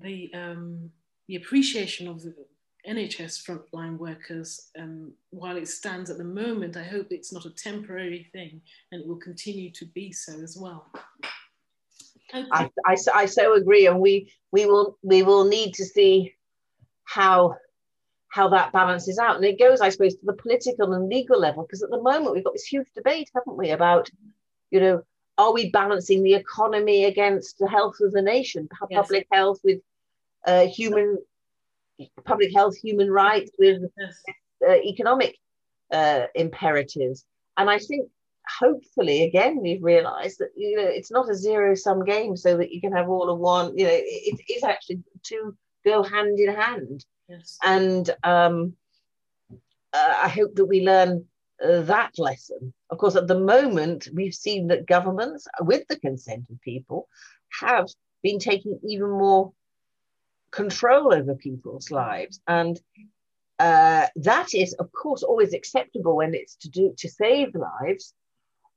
the 0.00 0.30
um, 0.34 0.90
the 1.28 1.36
appreciation 1.36 2.08
of 2.08 2.22
the 2.22 2.34
NHS 2.88 3.44
frontline 3.44 3.98
workers, 3.98 4.70
um, 4.78 5.12
while 5.30 5.56
it 5.56 5.68
stands 5.68 6.10
at 6.10 6.18
the 6.18 6.24
moment, 6.24 6.76
I 6.76 6.84
hope 6.84 7.08
it's 7.10 7.32
not 7.32 7.44
a 7.44 7.50
temporary 7.50 8.28
thing 8.32 8.60
and 8.92 9.02
it 9.02 9.06
will 9.06 9.16
continue 9.16 9.70
to 9.72 9.84
be 9.86 10.12
so 10.12 10.32
as 10.40 10.56
well. 10.58 10.90
Okay. 12.34 12.46
I, 12.52 12.70
I, 12.86 12.96
I 13.14 13.26
so 13.26 13.54
agree, 13.54 13.86
and 13.86 14.00
we 14.00 14.30
we 14.52 14.66
will 14.66 14.98
we 15.02 15.22
will 15.22 15.44
need 15.44 15.74
to 15.74 15.84
see 15.84 16.34
how 17.08 17.56
how 18.30 18.48
that 18.48 18.72
balances 18.72 19.18
out, 19.18 19.36
and 19.36 19.44
it 19.44 19.58
goes, 19.58 19.80
I 19.80 19.88
suppose, 19.88 20.14
to 20.14 20.26
the 20.26 20.34
political 20.34 20.92
and 20.92 21.08
legal 21.08 21.40
level, 21.40 21.62
because 21.62 21.82
at 21.82 21.90
the 21.90 22.02
moment 22.02 22.34
we've 22.34 22.44
got 22.44 22.52
this 22.52 22.64
huge 22.64 22.88
debate, 22.94 23.30
haven't 23.34 23.56
we, 23.56 23.70
about 23.70 24.10
you 24.70 24.80
know, 24.80 25.02
are 25.38 25.52
we 25.52 25.70
balancing 25.70 26.22
the 26.22 26.34
economy 26.34 27.06
against 27.06 27.58
the 27.58 27.68
health 27.68 27.96
of 28.00 28.12
the 28.12 28.20
nation, 28.20 28.68
yes. 28.90 29.00
public 29.00 29.26
health 29.32 29.60
with 29.64 29.80
uh, 30.46 30.66
human 30.66 31.18
public 32.24 32.54
health, 32.54 32.76
human 32.76 33.10
rights, 33.10 33.50
with 33.58 33.82
uh, 34.68 34.74
economic 34.74 35.36
uh, 35.90 36.24
imperatives. 36.34 37.24
And 37.56 37.70
I 37.70 37.78
think 37.78 38.10
hopefully 38.60 39.24
again 39.24 39.60
we've 39.60 39.82
realized 39.82 40.38
that 40.38 40.48
you 40.56 40.74
know 40.74 40.88
it's 40.88 41.10
not 41.10 41.28
a 41.28 41.34
zero 41.34 41.74
sum 41.74 42.02
game 42.02 42.34
so 42.34 42.56
that 42.56 42.70
you 42.70 42.80
can 42.80 42.92
have 42.92 43.06
all 43.10 43.28
of 43.28 43.38
one 43.38 43.76
you 43.76 43.84
know 43.84 43.92
it, 43.92 44.04
it 44.06 44.52
is 44.52 44.64
actually 44.64 45.02
to 45.22 45.54
go 45.84 46.02
hand 46.02 46.38
in 46.38 46.54
hand 46.54 47.04
yes. 47.28 47.58
and 47.64 48.10
um, 48.24 48.74
uh, 49.92 50.14
i 50.22 50.28
hope 50.28 50.54
that 50.54 50.66
we 50.66 50.84
learn 50.84 51.24
uh, 51.64 51.80
that 51.82 52.12
lesson 52.18 52.72
of 52.90 52.98
course 52.98 53.16
at 53.16 53.26
the 53.26 53.38
moment 53.38 54.08
we've 54.14 54.34
seen 54.34 54.68
that 54.68 54.86
governments 54.86 55.46
with 55.60 55.86
the 55.88 55.98
consent 55.98 56.44
of 56.50 56.60
people 56.60 57.08
have 57.60 57.88
been 58.22 58.38
taking 58.38 58.78
even 58.84 59.10
more 59.10 59.52
control 60.50 61.14
over 61.14 61.34
people's 61.34 61.90
lives. 61.90 62.40
And 62.46 62.78
uh, 63.58 64.06
that 64.16 64.54
is, 64.54 64.74
of 64.74 64.90
course, 64.92 65.22
always 65.22 65.52
acceptable 65.52 66.16
when 66.16 66.34
it's 66.34 66.56
to 66.56 66.68
do 66.68 66.94
to 66.98 67.08
save 67.08 67.54
lives. 67.54 68.14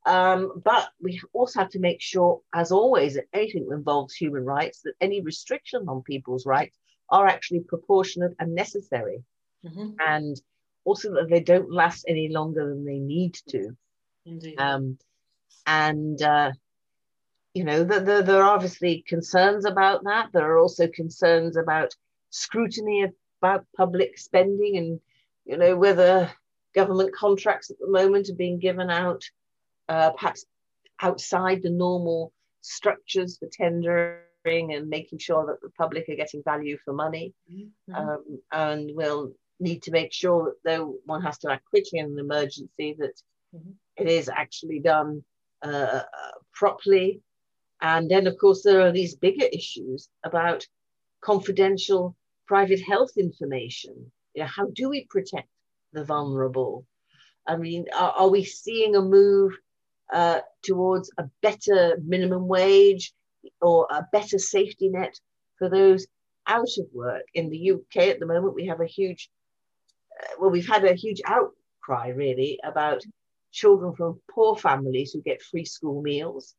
Um, 0.05 0.61
but 0.63 0.89
we 0.99 1.21
also 1.33 1.59
have 1.59 1.69
to 1.71 1.79
make 1.79 2.01
sure, 2.01 2.41
as 2.55 2.71
always, 2.71 3.13
that 3.13 3.25
anything 3.33 3.67
that 3.67 3.75
involves 3.75 4.15
human 4.15 4.43
rights, 4.43 4.81
that 4.81 4.93
any 4.99 5.21
restriction 5.21 5.87
on 5.87 6.01
people's 6.01 6.45
rights 6.45 6.77
are 7.11 7.27
actually 7.27 7.61
proportionate 7.61 8.33
and 8.39 8.55
necessary. 8.55 9.23
Mm-hmm. 9.65 9.91
And 10.05 10.41
also 10.85 11.13
that 11.13 11.29
they 11.29 11.41
don't 11.41 11.71
last 11.71 12.05
any 12.07 12.29
longer 12.29 12.69
than 12.69 12.85
they 12.85 12.97
need 12.97 13.37
to. 13.49 13.75
Indeed. 14.25 14.59
Um, 14.59 14.97
and 15.67 16.21
uh, 16.21 16.51
you 17.53 17.63
know, 17.63 17.83
the, 17.83 17.99
the, 17.99 18.21
there 18.23 18.43
are 18.43 18.53
obviously 18.55 19.03
concerns 19.07 19.65
about 19.65 20.03
that. 20.05 20.29
There 20.31 20.49
are 20.51 20.57
also 20.57 20.87
concerns 20.87 21.57
about 21.57 21.93
scrutiny 22.29 23.05
about 23.41 23.65
public 23.75 24.17
spending 24.17 24.77
and, 24.77 24.99
you 25.45 25.57
know, 25.57 25.75
whether 25.75 26.31
government 26.73 27.13
contracts 27.13 27.69
at 27.69 27.79
the 27.79 27.89
moment 27.89 28.29
are 28.29 28.35
being 28.35 28.59
given 28.59 28.89
out 28.89 29.23
uh, 29.89 30.11
perhaps 30.11 30.45
outside 31.01 31.61
the 31.61 31.69
normal 31.69 32.31
structures 32.61 33.37
for 33.37 33.49
tendering 33.51 34.19
and 34.45 34.89
making 34.89 35.19
sure 35.19 35.45
that 35.45 35.61
the 35.61 35.69
public 35.77 36.09
are 36.09 36.15
getting 36.15 36.43
value 36.43 36.77
for 36.83 36.93
money. 36.93 37.33
Mm-hmm. 37.51 37.95
Um, 37.95 38.39
and 38.51 38.91
we'll 38.93 39.31
need 39.59 39.83
to 39.83 39.91
make 39.91 40.11
sure 40.11 40.45
that 40.45 40.55
though 40.69 40.95
one 41.05 41.21
has 41.21 41.37
to 41.39 41.51
act 41.51 41.65
quickly 41.65 41.99
in 41.99 42.05
an 42.05 42.19
emergency, 42.19 42.95
that 42.99 43.21
mm-hmm. 43.55 43.71
it 43.97 44.07
is 44.07 44.29
actually 44.29 44.79
done 44.79 45.23
uh, 45.61 46.01
properly 46.53 47.21
and 47.81 48.09
then, 48.09 48.27
of 48.27 48.37
course, 48.37 48.61
there 48.61 48.81
are 48.81 48.91
these 48.91 49.15
bigger 49.15 49.47
issues 49.51 50.07
about 50.23 50.67
confidential 51.21 52.15
private 52.47 52.81
health 52.81 53.17
information. 53.17 54.11
You 54.35 54.43
know, 54.43 54.47
how 54.47 54.67
do 54.67 54.89
we 54.89 55.05
protect 55.09 55.49
the 55.91 56.03
vulnerable? 56.03 56.85
I 57.47 57.57
mean, 57.57 57.85
are, 57.95 58.11
are 58.11 58.29
we 58.29 58.43
seeing 58.43 58.95
a 58.95 59.01
move 59.01 59.57
uh, 60.13 60.41
towards 60.63 61.11
a 61.17 61.25
better 61.41 61.97
minimum 62.05 62.47
wage 62.47 63.13
or 63.61 63.87
a 63.89 64.07
better 64.11 64.39
safety 64.39 64.89
net 64.89 65.19
for 65.57 65.69
those 65.69 66.07
out 66.47 66.69
of 66.77 66.85
work? 66.93 67.23
In 67.33 67.49
the 67.49 67.71
UK 67.71 68.07
at 68.07 68.19
the 68.19 68.25
moment, 68.25 68.55
we 68.55 68.67
have 68.67 68.81
a 68.81 68.85
huge, 68.85 69.29
uh, 70.21 70.27
well, 70.39 70.51
we've 70.51 70.67
had 70.67 70.85
a 70.85 70.93
huge 70.93 71.21
outcry 71.25 72.09
really 72.09 72.59
about 72.63 73.03
children 73.51 73.93
from 73.95 74.21
poor 74.29 74.55
families 74.55 75.11
who 75.11 75.21
get 75.21 75.41
free 75.41 75.65
school 75.65 76.01
meals 76.01 76.55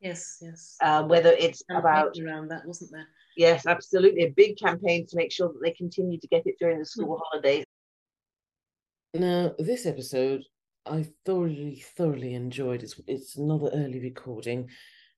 Yes, 0.00 0.38
yes. 0.42 0.76
Um, 0.82 1.08
whether 1.08 1.30
it's 1.30 1.62
about 1.70 2.16
around 2.18 2.48
that, 2.48 2.66
wasn't 2.66 2.92
there? 2.92 3.08
Yes, 3.36 3.66
absolutely. 3.66 4.24
A 4.24 4.30
big 4.30 4.58
campaign 4.58 5.06
to 5.06 5.16
make 5.16 5.32
sure 5.32 5.48
that 5.48 5.60
they 5.62 5.72
continue 5.72 6.18
to 6.18 6.28
get 6.28 6.46
it 6.46 6.56
during 6.58 6.78
the 6.78 6.84
school 6.84 7.16
mm. 7.16 7.20
holidays. 7.30 7.64
Now, 9.14 9.54
this 9.58 9.86
episode 9.86 10.42
I 10.84 11.06
thoroughly, 11.24 11.82
thoroughly 11.96 12.34
enjoyed. 12.34 12.82
It's 12.82 13.00
it's 13.06 13.36
another 13.36 13.70
early 13.72 14.00
recording 14.00 14.68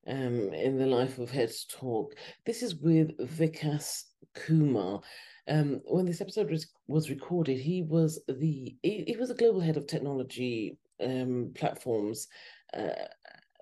um, 0.09 0.53
in 0.53 0.79
the 0.79 0.87
life 0.87 1.19
of 1.19 1.31
Heads 1.31 1.67
Talk. 1.71 2.15
This 2.47 2.63
is 2.63 2.77
with 2.77 3.17
Vikas 3.19 4.05
Kumar. 4.35 5.01
Um, 5.49 5.81
when 5.85 6.07
this 6.07 6.21
episode 6.21 6.51
was, 6.51 6.67
was 6.89 7.11
recorded, 7.11 7.59
he 7.59 7.83
was 7.83 8.21
the 8.29 8.77
he, 8.83 9.05
he 9.07 9.17
was 9.17 9.29
the 9.29 9.35
global 9.35 9.61
head 9.61 9.77
of 9.77 9.87
technology 9.87 10.79
um, 11.03 11.53
platforms 11.55 12.27
uh, 12.75 13.07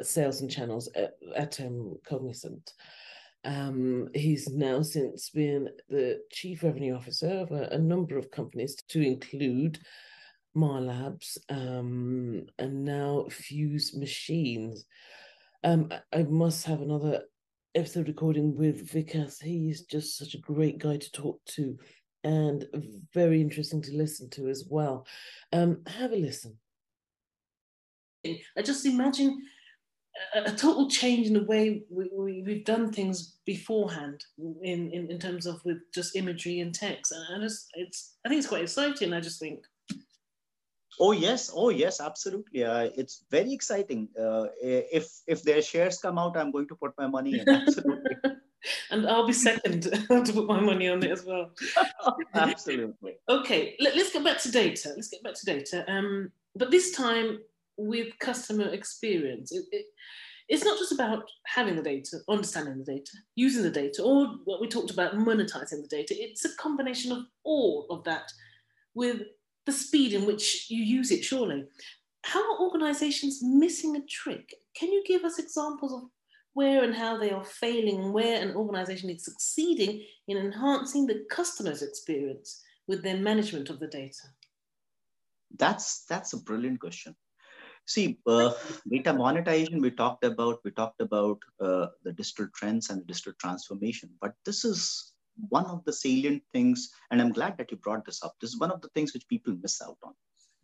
sales 0.02 0.40
and 0.40 0.50
channels 0.50 0.88
at, 0.94 1.14
at 1.36 1.60
um, 1.60 1.96
Cognizant. 2.06 2.72
Um, 3.44 4.08
he's 4.14 4.48
now 4.48 4.82
since 4.82 5.30
been 5.30 5.68
the 5.88 6.20
chief 6.32 6.64
revenue 6.64 6.94
officer 6.94 7.28
of 7.28 7.52
a, 7.52 7.68
a 7.70 7.78
number 7.78 8.18
of 8.18 8.30
companies, 8.30 8.74
to 8.88 9.00
include 9.00 9.78
Marlabs 10.56 11.38
um, 11.48 12.46
and 12.58 12.84
now 12.84 13.26
Fusemachines. 13.30 14.80
Um, 15.66 15.92
I 16.14 16.22
must 16.22 16.64
have 16.66 16.80
another 16.80 17.22
episode 17.74 18.06
recording 18.06 18.54
with 18.54 18.88
Vikas. 18.88 19.42
He's 19.42 19.80
just 19.80 20.16
such 20.16 20.34
a 20.34 20.38
great 20.38 20.78
guy 20.78 20.96
to 20.96 21.10
talk 21.10 21.44
to 21.56 21.76
and 22.22 22.64
very 23.12 23.40
interesting 23.40 23.82
to 23.82 23.96
listen 23.96 24.30
to 24.30 24.48
as 24.48 24.64
well. 24.70 25.08
Um, 25.52 25.82
have 25.88 26.12
a 26.12 26.16
listen. 26.16 26.56
I 28.24 28.62
just 28.62 28.86
imagine 28.86 29.42
a, 30.36 30.52
total 30.52 30.88
change 30.88 31.26
in 31.26 31.32
the 31.32 31.42
way 31.42 31.82
we, 31.90 32.10
we, 32.16 32.44
we've 32.46 32.64
done 32.64 32.92
things 32.92 33.38
beforehand 33.44 34.24
in, 34.38 34.92
in, 34.92 35.10
in 35.10 35.18
terms 35.18 35.46
of 35.46 35.60
with 35.64 35.78
just 35.92 36.14
imagery 36.14 36.60
and 36.60 36.72
text. 36.72 37.10
And 37.10 37.42
I 37.42 37.44
just, 37.44 37.66
it's, 37.74 38.14
I 38.24 38.28
think 38.28 38.38
it's 38.38 38.48
quite 38.48 38.62
exciting. 38.62 39.12
I 39.12 39.18
just 39.18 39.40
think. 39.40 39.64
Oh 40.98 41.12
yes, 41.12 41.50
oh 41.54 41.68
yes, 41.68 42.00
absolutely. 42.00 42.64
Uh, 42.64 42.90
it's 42.96 43.24
very 43.30 43.52
exciting. 43.52 44.08
Uh, 44.18 44.46
if 44.62 45.20
if 45.26 45.42
their 45.42 45.62
shares 45.62 45.98
come 45.98 46.18
out, 46.18 46.36
I'm 46.36 46.50
going 46.50 46.68
to 46.68 46.76
put 46.76 46.92
my 46.98 47.06
money 47.06 47.38
in. 47.40 47.48
Absolutely. 47.48 48.16
and 48.90 49.06
I'll 49.06 49.26
be 49.26 49.32
second 49.32 49.82
to 50.08 50.32
put 50.32 50.46
my 50.46 50.60
money 50.60 50.88
on 50.88 51.02
it 51.02 51.10
as 51.10 51.24
well. 51.24 51.50
absolutely. 52.34 53.16
Okay, 53.28 53.76
let, 53.80 53.94
us 53.96 54.12
get 54.12 54.24
back 54.24 54.38
to 54.40 54.50
data. 54.50 54.92
Let's 54.96 55.08
get 55.08 55.22
back 55.22 55.34
to 55.34 55.46
data. 55.46 55.84
Um, 55.90 56.30
but 56.54 56.70
this 56.70 56.92
time 56.92 57.38
with 57.76 58.18
customer 58.18 58.68
experience. 58.68 59.52
It, 59.52 59.64
it, 59.72 59.86
it's 60.48 60.64
not 60.64 60.78
just 60.78 60.92
about 60.92 61.24
having 61.44 61.76
the 61.76 61.82
data, 61.82 62.18
understanding 62.28 62.78
the 62.78 62.84
data, 62.84 63.12
using 63.34 63.62
the 63.62 63.70
data, 63.70 64.02
or 64.02 64.36
what 64.44 64.60
we 64.60 64.68
talked 64.68 64.92
about, 64.92 65.14
monetizing 65.14 65.82
the 65.82 65.88
data. 65.90 66.14
It's 66.16 66.44
a 66.44 66.54
combination 66.56 67.12
of 67.12 67.24
all 67.42 67.86
of 67.90 68.04
that 68.04 68.30
with 68.94 69.22
the 69.66 69.72
speed 69.72 70.12
in 70.12 70.24
which 70.24 70.70
you 70.70 70.82
use 70.82 71.10
it, 71.10 71.24
surely. 71.24 71.64
How 72.24 72.40
are 72.40 72.60
organizations 72.60 73.40
missing 73.42 73.96
a 73.96 74.00
trick? 74.06 74.54
Can 74.74 74.90
you 74.92 75.04
give 75.06 75.24
us 75.24 75.38
examples 75.38 75.92
of 75.92 76.02
where 76.54 76.82
and 76.82 76.94
how 76.94 77.18
they 77.18 77.30
are 77.30 77.44
failing 77.44 78.00
and 78.00 78.14
where 78.14 78.40
an 78.40 78.54
organization 78.56 79.10
is 79.10 79.24
succeeding 79.24 80.02
in 80.26 80.38
enhancing 80.38 81.06
the 81.06 81.24
customer's 81.30 81.82
experience 81.82 82.62
with 82.88 83.02
their 83.02 83.18
management 83.18 83.68
of 83.68 83.78
the 83.78 83.88
data? 83.88 84.28
That's 85.58 86.04
that's 86.06 86.32
a 86.32 86.42
brilliant 86.42 86.80
question. 86.80 87.14
See, 87.86 88.18
uh, 88.26 88.52
data 88.90 89.12
monetization, 89.12 89.80
we 89.80 89.90
talked 89.90 90.24
about, 90.24 90.58
we 90.64 90.70
talked 90.72 91.00
about 91.00 91.38
uh, 91.60 91.86
the 92.02 92.12
digital 92.12 92.48
trends 92.54 92.90
and 92.90 93.00
the 93.00 93.06
digital 93.06 93.34
transformation, 93.38 94.10
but 94.20 94.34
this 94.44 94.64
is 94.64 95.12
one 95.48 95.66
of 95.66 95.84
the 95.84 95.92
salient 95.92 96.42
things, 96.52 96.90
and 97.10 97.20
I'm 97.20 97.32
glad 97.32 97.58
that 97.58 97.70
you 97.70 97.76
brought 97.76 98.04
this 98.04 98.22
up. 98.22 98.34
This 98.40 98.50
is 98.50 98.60
one 98.60 98.70
of 98.70 98.80
the 98.80 98.88
things 98.88 99.12
which 99.12 99.28
people 99.28 99.56
miss 99.60 99.80
out 99.82 99.98
on. 100.02 100.14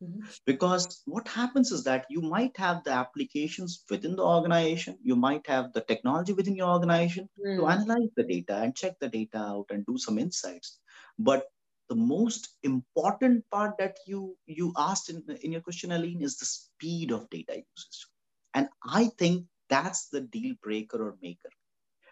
Mm-hmm. 0.02 0.26
Because 0.46 1.02
what 1.06 1.28
happens 1.28 1.70
is 1.70 1.84
that 1.84 2.06
you 2.10 2.20
might 2.20 2.56
have 2.56 2.82
the 2.82 2.90
applications 2.90 3.84
within 3.88 4.16
the 4.16 4.24
organization, 4.24 4.98
you 5.02 5.14
might 5.14 5.46
have 5.46 5.72
the 5.72 5.82
technology 5.82 6.32
within 6.32 6.56
your 6.56 6.70
organization 6.70 7.28
mm. 7.38 7.56
to 7.56 7.66
analyze 7.66 8.08
the 8.16 8.24
data 8.24 8.56
and 8.56 8.74
check 8.74 8.98
the 8.98 9.08
data 9.08 9.38
out 9.38 9.66
and 9.70 9.86
do 9.86 9.96
some 9.96 10.18
insights. 10.18 10.78
But 11.18 11.46
the 11.88 11.94
most 11.94 12.48
important 12.62 13.44
part 13.50 13.76
that 13.78 13.98
you 14.06 14.36
you 14.46 14.72
asked 14.76 15.10
in, 15.10 15.22
in 15.42 15.52
your 15.52 15.60
question, 15.60 15.92
Elaine, 15.92 16.22
is 16.22 16.36
the 16.36 16.46
speed 16.46 17.12
of 17.12 17.30
data 17.30 17.54
usage. 17.54 18.06
And 18.54 18.68
I 18.84 19.10
think 19.18 19.46
that's 19.68 20.08
the 20.08 20.22
deal 20.22 20.54
breaker 20.62 21.02
or 21.06 21.16
maker. 21.22 21.50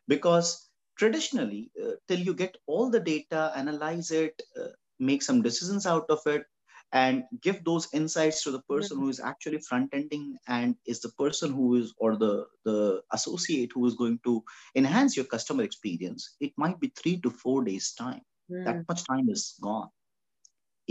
Because 0.07 0.70
traditionally, 1.00 1.71
uh, 1.83 1.92
till 2.07 2.19
you 2.28 2.35
get 2.35 2.57
all 2.66 2.90
the 2.90 3.00
data, 3.00 3.52
analyze 3.57 4.11
it, 4.11 4.40
uh, 4.61 4.73
make 4.99 5.23
some 5.23 5.40
decisions 5.40 5.87
out 5.87 6.04
of 6.11 6.21
it, 6.26 6.45
and 6.92 7.23
give 7.40 7.62
those 7.64 7.88
insights 7.95 8.42
to 8.42 8.50
the 8.50 8.62
person 8.69 8.97
mm-hmm. 8.97 9.07
who 9.07 9.11
is 9.11 9.21
actually 9.21 9.61
front 9.69 9.88
ending 9.95 10.37
and 10.49 10.75
is 10.87 11.00
the 11.00 11.12
person 11.23 11.52
who 11.52 11.76
is 11.76 11.95
or 11.99 12.16
the 12.16 12.47
the 12.64 13.00
associate 13.12 13.71
who 13.75 13.87
is 13.87 13.95
going 13.95 14.19
to 14.25 14.42
enhance 14.75 15.16
your 15.16 15.26
customer 15.35 15.62
experience 15.62 16.37
it 16.40 16.52
might 16.57 16.80
be 16.80 16.92
3 17.02 17.21
to 17.26 17.30
4 17.30 17.64
days 17.69 17.92
time 18.00 18.23
mm. 18.50 18.64
that 18.64 18.83
much 18.88 19.04
time 19.11 19.30
is 19.37 19.45
gone 19.69 19.88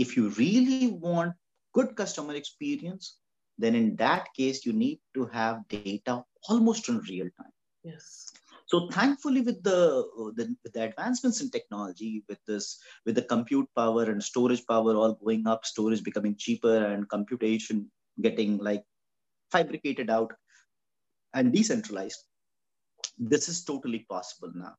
if 0.06 0.16
you 0.16 0.30
really 0.40 0.90
want 1.06 1.34
good 1.78 1.94
customer 2.02 2.34
experience 2.42 3.16
then 3.58 3.74
in 3.82 3.94
that 4.04 4.32
case 4.40 4.64
you 4.64 4.72
need 4.84 5.00
to 5.18 5.26
have 5.38 5.68
data 5.68 6.16
almost 6.48 6.88
in 6.94 7.00
real 7.12 7.30
time 7.42 7.54
yes 7.92 8.08
so 8.70 8.86
thankfully, 8.86 9.40
with 9.40 9.64
the, 9.64 10.04
uh, 10.16 10.30
the, 10.36 10.54
with 10.62 10.72
the 10.72 10.84
advancements 10.84 11.40
in 11.40 11.50
technology, 11.50 12.22
with 12.28 12.38
this 12.46 12.78
with 13.04 13.16
the 13.16 13.22
compute 13.22 13.68
power 13.74 14.04
and 14.04 14.22
storage 14.22 14.64
power 14.64 14.94
all 14.94 15.14
going 15.14 15.48
up, 15.48 15.66
storage 15.66 16.04
becoming 16.04 16.36
cheaper, 16.38 16.84
and 16.84 17.08
computation 17.08 17.90
getting 18.20 18.58
like 18.58 18.84
fabricated 19.50 20.08
out 20.08 20.32
and 21.34 21.52
decentralized, 21.52 22.22
this 23.18 23.48
is 23.48 23.64
totally 23.64 24.06
possible 24.08 24.52
now. 24.54 24.76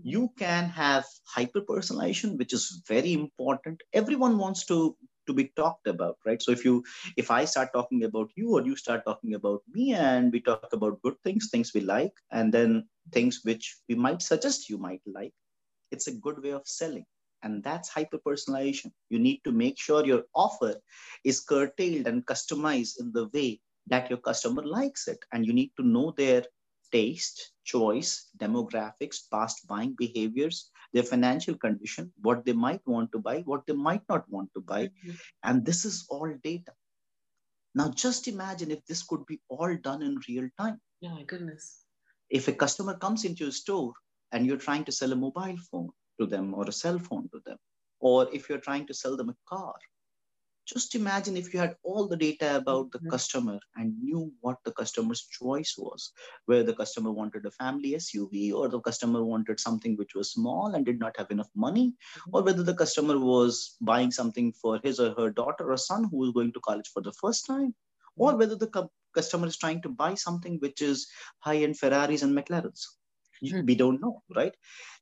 You 0.00 0.30
can 0.38 0.68
have 0.68 1.04
hyper 1.26 1.62
personalization, 1.62 2.38
which 2.38 2.52
is 2.52 2.80
very 2.86 3.12
important. 3.12 3.82
Everyone 3.92 4.38
wants 4.38 4.66
to 4.66 4.96
to 5.26 5.32
be 5.32 5.52
talked 5.56 5.86
about 5.86 6.16
right 6.26 6.42
so 6.42 6.50
if 6.50 6.64
you 6.64 6.82
if 7.16 7.30
i 7.30 7.44
start 7.44 7.68
talking 7.72 8.02
about 8.04 8.28
you 8.34 8.54
or 8.54 8.62
you 8.62 8.74
start 8.74 9.04
talking 9.04 9.34
about 9.34 9.62
me 9.72 9.94
and 9.94 10.32
we 10.32 10.40
talk 10.40 10.68
about 10.72 11.00
good 11.02 11.14
things 11.22 11.48
things 11.50 11.70
we 11.74 11.80
like 11.80 12.12
and 12.32 12.52
then 12.52 12.84
things 13.12 13.40
which 13.44 13.76
we 13.88 13.94
might 13.94 14.22
suggest 14.22 14.68
you 14.68 14.78
might 14.78 15.02
like 15.06 15.32
it's 15.90 16.06
a 16.06 16.18
good 16.26 16.42
way 16.42 16.50
of 16.50 16.66
selling 16.66 17.04
and 17.42 17.62
that's 17.62 17.88
hyper 17.88 18.18
personalization 18.26 18.90
you 19.10 19.18
need 19.18 19.40
to 19.44 19.52
make 19.52 19.78
sure 19.78 20.06
your 20.06 20.24
offer 20.34 20.74
is 21.24 21.40
curtailed 21.40 22.06
and 22.06 22.26
customized 22.26 23.00
in 23.00 23.12
the 23.12 23.28
way 23.34 23.60
that 23.86 24.08
your 24.08 24.18
customer 24.18 24.64
likes 24.64 25.08
it 25.08 25.18
and 25.32 25.46
you 25.46 25.52
need 25.52 25.72
to 25.76 25.86
know 25.86 26.12
their 26.16 26.44
taste 26.92 27.52
choice 27.64 28.28
demographics 28.38 29.18
past 29.30 29.66
buying 29.66 29.94
behaviors 29.98 30.70
their 30.92 31.02
financial 31.02 31.56
condition, 31.56 32.12
what 32.20 32.44
they 32.44 32.52
might 32.52 32.80
want 32.86 33.12
to 33.12 33.18
buy, 33.18 33.40
what 33.40 33.66
they 33.66 33.72
might 33.72 34.02
not 34.08 34.28
want 34.28 34.50
to 34.54 34.60
buy. 34.60 34.86
Mm-hmm. 34.86 35.10
And 35.44 35.64
this 35.64 35.84
is 35.84 36.06
all 36.10 36.32
data. 36.44 36.72
Now, 37.74 37.90
just 37.90 38.28
imagine 38.28 38.70
if 38.70 38.84
this 38.84 39.02
could 39.02 39.24
be 39.26 39.40
all 39.48 39.74
done 39.76 40.02
in 40.02 40.20
real 40.28 40.48
time. 40.58 40.80
Oh, 41.02 41.08
my 41.08 41.22
goodness. 41.22 41.81
If 42.32 42.48
a 42.48 42.52
customer 42.52 42.96
comes 42.96 43.24
into 43.24 43.44
your 43.44 43.52
store 43.52 43.92
and 44.32 44.46
you're 44.46 44.64
trying 44.66 44.84
to 44.84 44.92
sell 44.92 45.12
a 45.12 45.16
mobile 45.16 45.58
phone 45.70 45.90
to 46.18 46.26
them 46.26 46.54
or 46.54 46.64
a 46.64 46.72
cell 46.72 46.98
phone 46.98 47.28
to 47.32 47.40
them, 47.46 47.58
or 48.00 48.28
if 48.32 48.48
you're 48.48 48.66
trying 48.66 48.86
to 48.86 48.94
sell 48.94 49.16
them 49.16 49.28
a 49.28 49.36
car, 49.46 49.74
just 50.66 50.94
imagine 50.94 51.36
if 51.36 51.52
you 51.52 51.60
had 51.60 51.74
all 51.82 52.06
the 52.06 52.16
data 52.16 52.56
about 52.56 52.90
the 52.92 52.98
mm-hmm. 52.98 53.10
customer 53.10 53.58
and 53.76 54.00
knew 54.00 54.32
what 54.40 54.58
the 54.64 54.72
customer's 54.72 55.26
choice 55.26 55.74
was 55.76 56.12
whether 56.46 56.62
the 56.62 56.74
customer 56.74 57.10
wanted 57.10 57.44
a 57.46 57.50
family 57.50 57.92
suv 57.94 58.54
or 58.54 58.68
the 58.68 58.80
customer 58.80 59.24
wanted 59.24 59.58
something 59.58 59.96
which 59.96 60.14
was 60.14 60.30
small 60.30 60.74
and 60.74 60.86
did 60.86 61.00
not 61.00 61.16
have 61.16 61.30
enough 61.30 61.50
money 61.56 61.88
mm-hmm. 61.88 62.36
or 62.36 62.42
whether 62.42 62.62
the 62.62 62.74
customer 62.74 63.18
was 63.18 63.76
buying 63.80 64.10
something 64.10 64.52
for 64.52 64.78
his 64.84 65.00
or 65.00 65.12
her 65.18 65.30
daughter 65.30 65.70
or 65.72 65.76
son 65.76 66.04
who 66.10 66.18
was 66.18 66.30
going 66.30 66.52
to 66.52 66.60
college 66.60 66.90
for 66.92 67.02
the 67.02 67.12
first 67.12 67.44
time 67.44 67.74
or 68.16 68.30
mm-hmm. 68.30 68.38
whether 68.38 68.54
the 68.54 68.88
customer 69.14 69.46
is 69.46 69.56
trying 69.56 69.82
to 69.82 69.88
buy 69.88 70.14
something 70.14 70.58
which 70.60 70.82
is 70.82 71.06
high-end 71.40 71.78
ferraris 71.78 72.22
and 72.22 72.36
mclarens 72.38 72.82
mm-hmm. 73.44 73.66
we 73.66 73.74
don't 73.74 74.00
know 74.00 74.22
right 74.36 74.54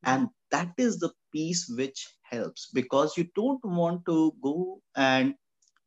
and 0.04 0.28
that 0.50 0.72
is 0.78 0.98
the 0.98 1.10
piece 1.32 1.68
which 1.76 2.06
helps 2.22 2.70
because 2.72 3.16
you 3.16 3.26
don't 3.34 3.64
want 3.64 4.04
to 4.06 4.34
go 4.42 4.80
and 4.96 5.34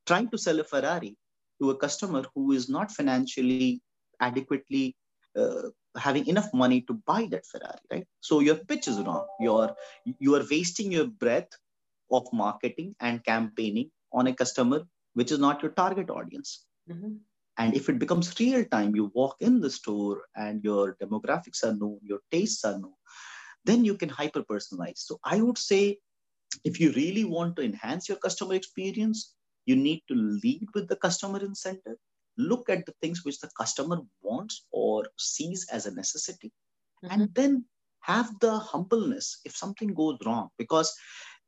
trying 0.06 0.30
to 0.30 0.38
sell 0.38 0.60
a 0.60 0.64
Ferrari 0.64 1.16
to 1.62 1.72
a 1.72 1.78
customer 1.78 2.24
who 2.36 2.52
is 2.52 2.70
not 2.70 2.92
financially 2.92 3.82
adequately 4.20 4.96
uh, 5.38 5.70
having 5.98 6.28
enough 6.28 6.54
money 6.54 6.82
to 6.82 6.94
buy 7.06 7.28
that 7.32 7.46
Ferrari, 7.46 7.80
right? 7.92 8.08
So 8.22 8.40
your 8.40 8.56
pitch 8.56 8.88
is 8.88 9.00
wrong. 9.00 9.26
You're 9.40 9.76
you 10.20 10.36
are 10.36 10.44
wasting 10.50 10.92
your 10.92 11.08
breath 11.08 11.50
of 12.12 12.28
marketing 12.34 12.96
and 13.00 13.24
campaigning 13.24 13.92
on 14.12 14.28
a 14.28 14.34
customer 14.34 14.84
which 15.14 15.32
is 15.32 15.40
not 15.40 15.62
your 15.62 15.72
target 15.72 16.10
audience. 16.10 16.66
Mm-hmm. 16.90 17.14
And 17.58 17.76
if 17.76 17.88
it 17.90 18.00
becomes 18.00 18.34
real 18.40 18.66
time, 18.66 18.96
you 18.96 19.12
walk 19.14 19.36
in 19.40 19.60
the 19.60 19.70
store 19.70 20.24
and 20.36 20.64
your 20.64 20.96
demographics 21.02 21.64
are 21.64 21.76
known, 21.76 22.00
your 22.02 22.20
tastes 22.32 22.66
are 22.66 22.80
known, 22.80 22.96
then 23.64 23.86
you 23.86 23.96
can 23.96 24.10
hyper 24.10 24.44
personalize. 24.44 24.98
So 24.98 25.20
I 25.24 25.42
would 25.42 25.58
say 25.58 26.00
if 26.64 26.80
you 26.80 26.92
really 26.94 27.26
want 27.26 27.56
to 27.58 27.64
enhance 27.64 28.10
your 28.10 28.18
customer 28.18 28.56
experience, 28.56 29.36
you 29.66 29.76
need 29.76 30.02
to 30.08 30.16
lead 30.16 30.68
with 30.74 30.88
the 30.88 30.96
customer 30.96 31.40
in 31.40 31.54
center 31.56 31.98
look 32.38 32.70
at 32.70 32.86
the 32.86 32.94
things 33.02 33.24
which 33.24 33.40
the 33.40 33.50
customer 33.58 34.00
wants 34.22 34.66
or 34.72 35.06
sees 35.18 35.68
as 35.72 35.86
a 35.86 35.94
necessity 35.94 36.52
mm-hmm. 37.04 37.14
and 37.14 37.34
then 37.34 37.66
have 38.02 38.30
the 38.40 38.58
humbleness 38.58 39.40
if 39.46 39.56
something 39.56 39.94
goes 39.94 40.18
wrong 40.26 40.50
because 40.58 40.94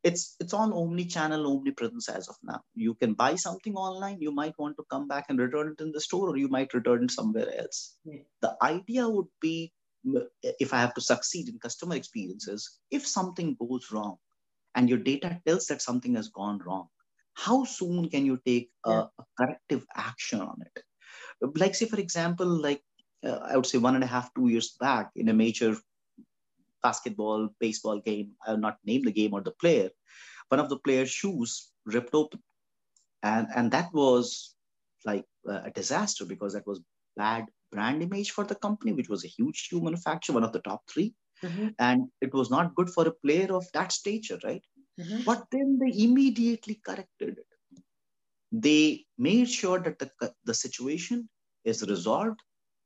it's 0.09 0.35
it's 0.39 0.53
on 0.53 0.71
omni 0.79 1.05
channel 1.13 1.47
omni 1.51 1.71
presence 1.79 2.07
as 2.17 2.27
of 2.31 2.35
now 2.49 2.59
you 2.85 2.93
can 3.01 3.13
buy 3.21 3.33
something 3.43 3.75
online 3.85 4.17
you 4.25 4.33
might 4.39 4.57
want 4.63 4.77
to 4.77 4.85
come 4.91 5.07
back 5.07 5.25
and 5.29 5.39
return 5.39 5.71
it 5.73 5.83
in 5.83 5.91
the 5.91 6.03
store 6.07 6.29
or 6.29 6.37
you 6.37 6.47
might 6.47 6.73
return 6.79 7.03
it 7.05 7.11
somewhere 7.11 7.49
else 7.61 7.97
yeah. 8.05 8.25
the 8.41 8.51
idea 8.61 9.07
would 9.09 9.31
be 9.41 9.55
if 10.65 10.73
i 10.73 10.79
have 10.85 10.93
to 10.93 11.05
succeed 11.11 11.49
in 11.49 11.65
customer 11.67 11.95
experiences 11.95 12.67
if 12.91 13.07
something 13.07 13.55
goes 13.63 13.91
wrong 13.91 14.17
and 14.75 14.89
your 14.89 14.99
data 14.99 15.39
tells 15.47 15.65
that 15.67 15.81
something 15.81 16.15
has 16.15 16.29
gone 16.41 16.59
wrong 16.65 16.87
how 17.33 17.63
soon 17.63 18.07
can 18.09 18.25
you 18.25 18.39
take 18.45 18.69
a, 18.85 18.91
yeah. 18.91 19.05
a 19.21 19.23
corrective 19.39 19.85
action 19.95 20.41
on 20.41 20.57
it 20.67 20.85
like 21.63 21.75
say 21.75 21.87
for 21.87 21.99
example 21.99 22.47
like 22.67 22.83
uh, 23.25 23.39
i 23.49 23.55
would 23.55 23.71
say 23.73 23.79
one 23.79 23.95
and 23.95 24.03
a 24.03 24.13
half 24.15 24.31
two 24.35 24.47
years 24.49 24.69
back 24.79 25.09
in 25.15 25.29
a 25.29 25.39
major 25.43 25.75
basketball 26.83 27.49
baseball 27.59 27.99
game 27.99 28.31
i'll 28.45 28.57
not 28.57 28.77
name 28.85 29.03
the 29.03 29.11
game 29.11 29.33
or 29.33 29.41
the 29.41 29.57
player 29.61 29.89
one 30.49 30.59
of 30.59 30.69
the 30.69 30.79
player's 30.79 31.09
shoes 31.09 31.71
ripped 31.85 32.13
open 32.13 32.41
and 33.23 33.47
and 33.55 33.71
that 33.71 33.93
was 33.93 34.55
like 35.05 35.25
a 35.47 35.71
disaster 35.71 36.25
because 36.25 36.53
that 36.53 36.67
was 36.67 36.81
bad 37.17 37.45
brand 37.71 38.01
image 38.01 38.31
for 38.31 38.43
the 38.43 38.55
company 38.55 38.93
which 38.93 39.09
was 39.09 39.23
a 39.23 39.33
huge 39.37 39.57
shoe 39.57 39.81
manufacturer 39.81 40.35
one 40.35 40.43
of 40.43 40.53
the 40.53 40.59
top 40.59 40.81
3 40.89 41.13
mm-hmm. 41.43 41.67
and 41.79 42.07
it 42.21 42.33
was 42.33 42.49
not 42.49 42.75
good 42.75 42.89
for 42.89 43.07
a 43.07 43.17
player 43.23 43.53
of 43.55 43.65
that 43.73 43.91
stature 43.91 44.39
right 44.43 44.63
Mm-hmm. 44.99 45.23
But 45.25 45.45
then 45.51 45.79
they 45.79 46.03
immediately 46.03 46.79
corrected 46.85 47.39
it. 47.39 47.81
They 48.51 49.05
made 49.17 49.49
sure 49.49 49.79
that 49.79 49.99
the, 49.99 50.33
the 50.45 50.53
situation 50.53 51.29
is 51.65 51.83
resolved, 51.83 52.39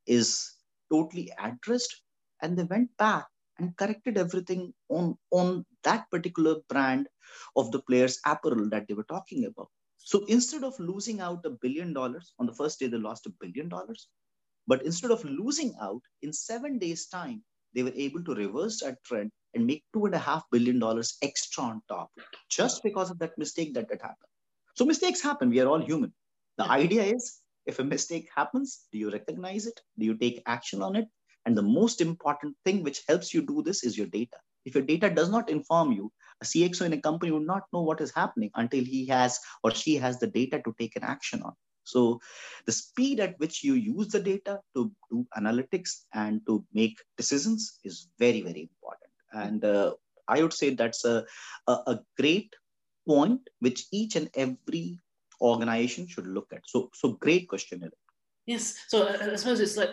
is 0.08 0.56
totally 0.92 1.32
addressed, 1.40 2.02
and 2.42 2.58
they 2.58 2.64
went 2.64 2.90
back 2.98 3.28
and 3.60 3.76
corrected 3.78 4.18
everything 4.18 4.74
on, 4.90 5.18
on 5.32 5.66
that 5.84 6.10
particular 6.10 6.58
brand 6.70 7.08
of 7.56 7.72
the 7.72 7.82
player's 7.82 8.20
apparel 8.26 8.70
that 8.70 8.88
they 8.88 8.94
were 8.94 9.04
talking 9.04 9.46
about. 9.46 9.70
So 9.98 10.26
instead 10.26 10.64
of 10.64 10.80
losing 10.80 11.22
out 11.22 11.46
a 11.46 11.52
billion 11.52 11.94
dollars 11.94 12.34
on 12.40 12.46
the 12.46 12.54
first 12.54 12.80
day, 12.80 12.88
they 12.88 12.98
lost 12.98 13.28
a 13.28 13.34
billion 13.40 13.70
dollars. 13.70 14.08
But 14.68 14.84
instead 14.84 15.12
of 15.12 15.24
losing 15.26 15.74
out 15.82 16.02
in 16.22 16.32
seven 16.34 16.80
days' 16.80 17.08
time, 17.08 17.44
they 17.74 17.84
were 17.84 17.94
able 17.96 18.24
to 18.24 18.34
reverse 18.34 18.82
that 18.82 19.04
trend 19.04 19.32
and 19.54 19.66
make 19.66 19.84
two 19.94 20.06
and 20.06 20.16
a 20.16 20.20
half 20.20 20.44
billion 20.52 20.80
dollars 20.80 21.18
extra 21.22 21.64
on 21.64 21.82
top 21.88 22.12
just 22.50 22.84
because 22.84 23.10
of 23.12 23.20
that 23.20 23.38
mistake 23.38 23.74
that 23.74 23.90
had 23.90 24.02
happened. 24.02 24.30
So 24.76 24.86
mistakes 24.86 25.22
happen. 25.22 25.50
We 25.50 25.60
are 25.60 25.68
all 25.68 25.82
human. 25.82 26.14
The 26.58 26.70
idea 26.70 27.04
is 27.04 27.42
if 27.66 27.80
a 27.80 27.84
mistake 27.84 28.30
happens, 28.36 28.86
do 28.92 28.98
you 28.98 29.12
recognize 29.12 29.66
it? 29.66 29.80
Do 29.98 30.06
you 30.06 30.16
take 30.16 30.42
action 30.46 30.82
on 30.82 30.96
it? 30.96 31.08
And 31.50 31.58
the 31.58 31.64
most 31.64 32.00
important 32.00 32.56
thing 32.64 32.84
which 32.84 33.02
helps 33.08 33.34
you 33.34 33.42
do 33.42 33.64
this 33.64 33.84
is 33.84 33.98
your 33.98 34.06
data. 34.06 34.38
If 34.66 34.76
your 34.76 34.84
data 34.84 35.10
does 35.10 35.32
not 35.32 35.50
inform 35.50 35.92
you, 35.92 36.12
a 36.44 36.46
CXO 36.46 36.86
in 36.86 36.94
a 36.94 37.02
company 37.02 37.32
would 37.32 37.48
not 37.48 37.64
know 37.74 37.82
what 37.82 38.02
is 38.02 38.14
happening 38.14 38.52
until 38.54 38.84
he 38.84 39.08
has 39.08 39.40
or 39.64 39.72
she 39.72 39.96
has 39.96 40.20
the 40.20 40.28
data 40.28 40.62
to 40.64 40.76
take 40.78 40.96
an 40.96 41.04
action 41.04 41.42
on. 41.42 41.54
So 41.86 42.20
the 42.68 42.72
speed 42.72 43.20
at 43.20 43.34
which 43.40 43.64
you 43.64 43.74
use 43.74 44.10
the 44.10 44.20
data 44.20 44.60
to 44.76 44.92
do 45.10 45.26
analytics 45.36 46.02
and 46.14 46.46
to 46.46 46.64
make 46.72 47.00
decisions 47.18 47.80
is 47.84 48.10
very, 48.20 48.42
very 48.42 48.70
important. 48.70 49.12
And 49.34 49.66
uh, 49.66 49.96
I 50.28 50.44
would 50.44 50.54
say 50.54 50.76
that's 50.76 51.04
a, 51.04 51.26
a, 51.66 51.72
a 51.72 52.00
great 52.16 52.54
point 53.08 53.42
which 53.60 53.86
each 53.92 54.16
and 54.16 54.30
every 54.36 55.00
organization 55.42 56.08
should 56.08 56.28
look 56.28 56.54
at. 56.54 56.62
So, 56.68 56.92
so 56.94 57.14
great 57.14 57.50
question. 57.50 57.90
Yes. 58.46 58.86
So 58.88 59.08
I 59.08 59.36
suppose 59.36 59.60
it's 59.60 59.78
like 59.78 59.90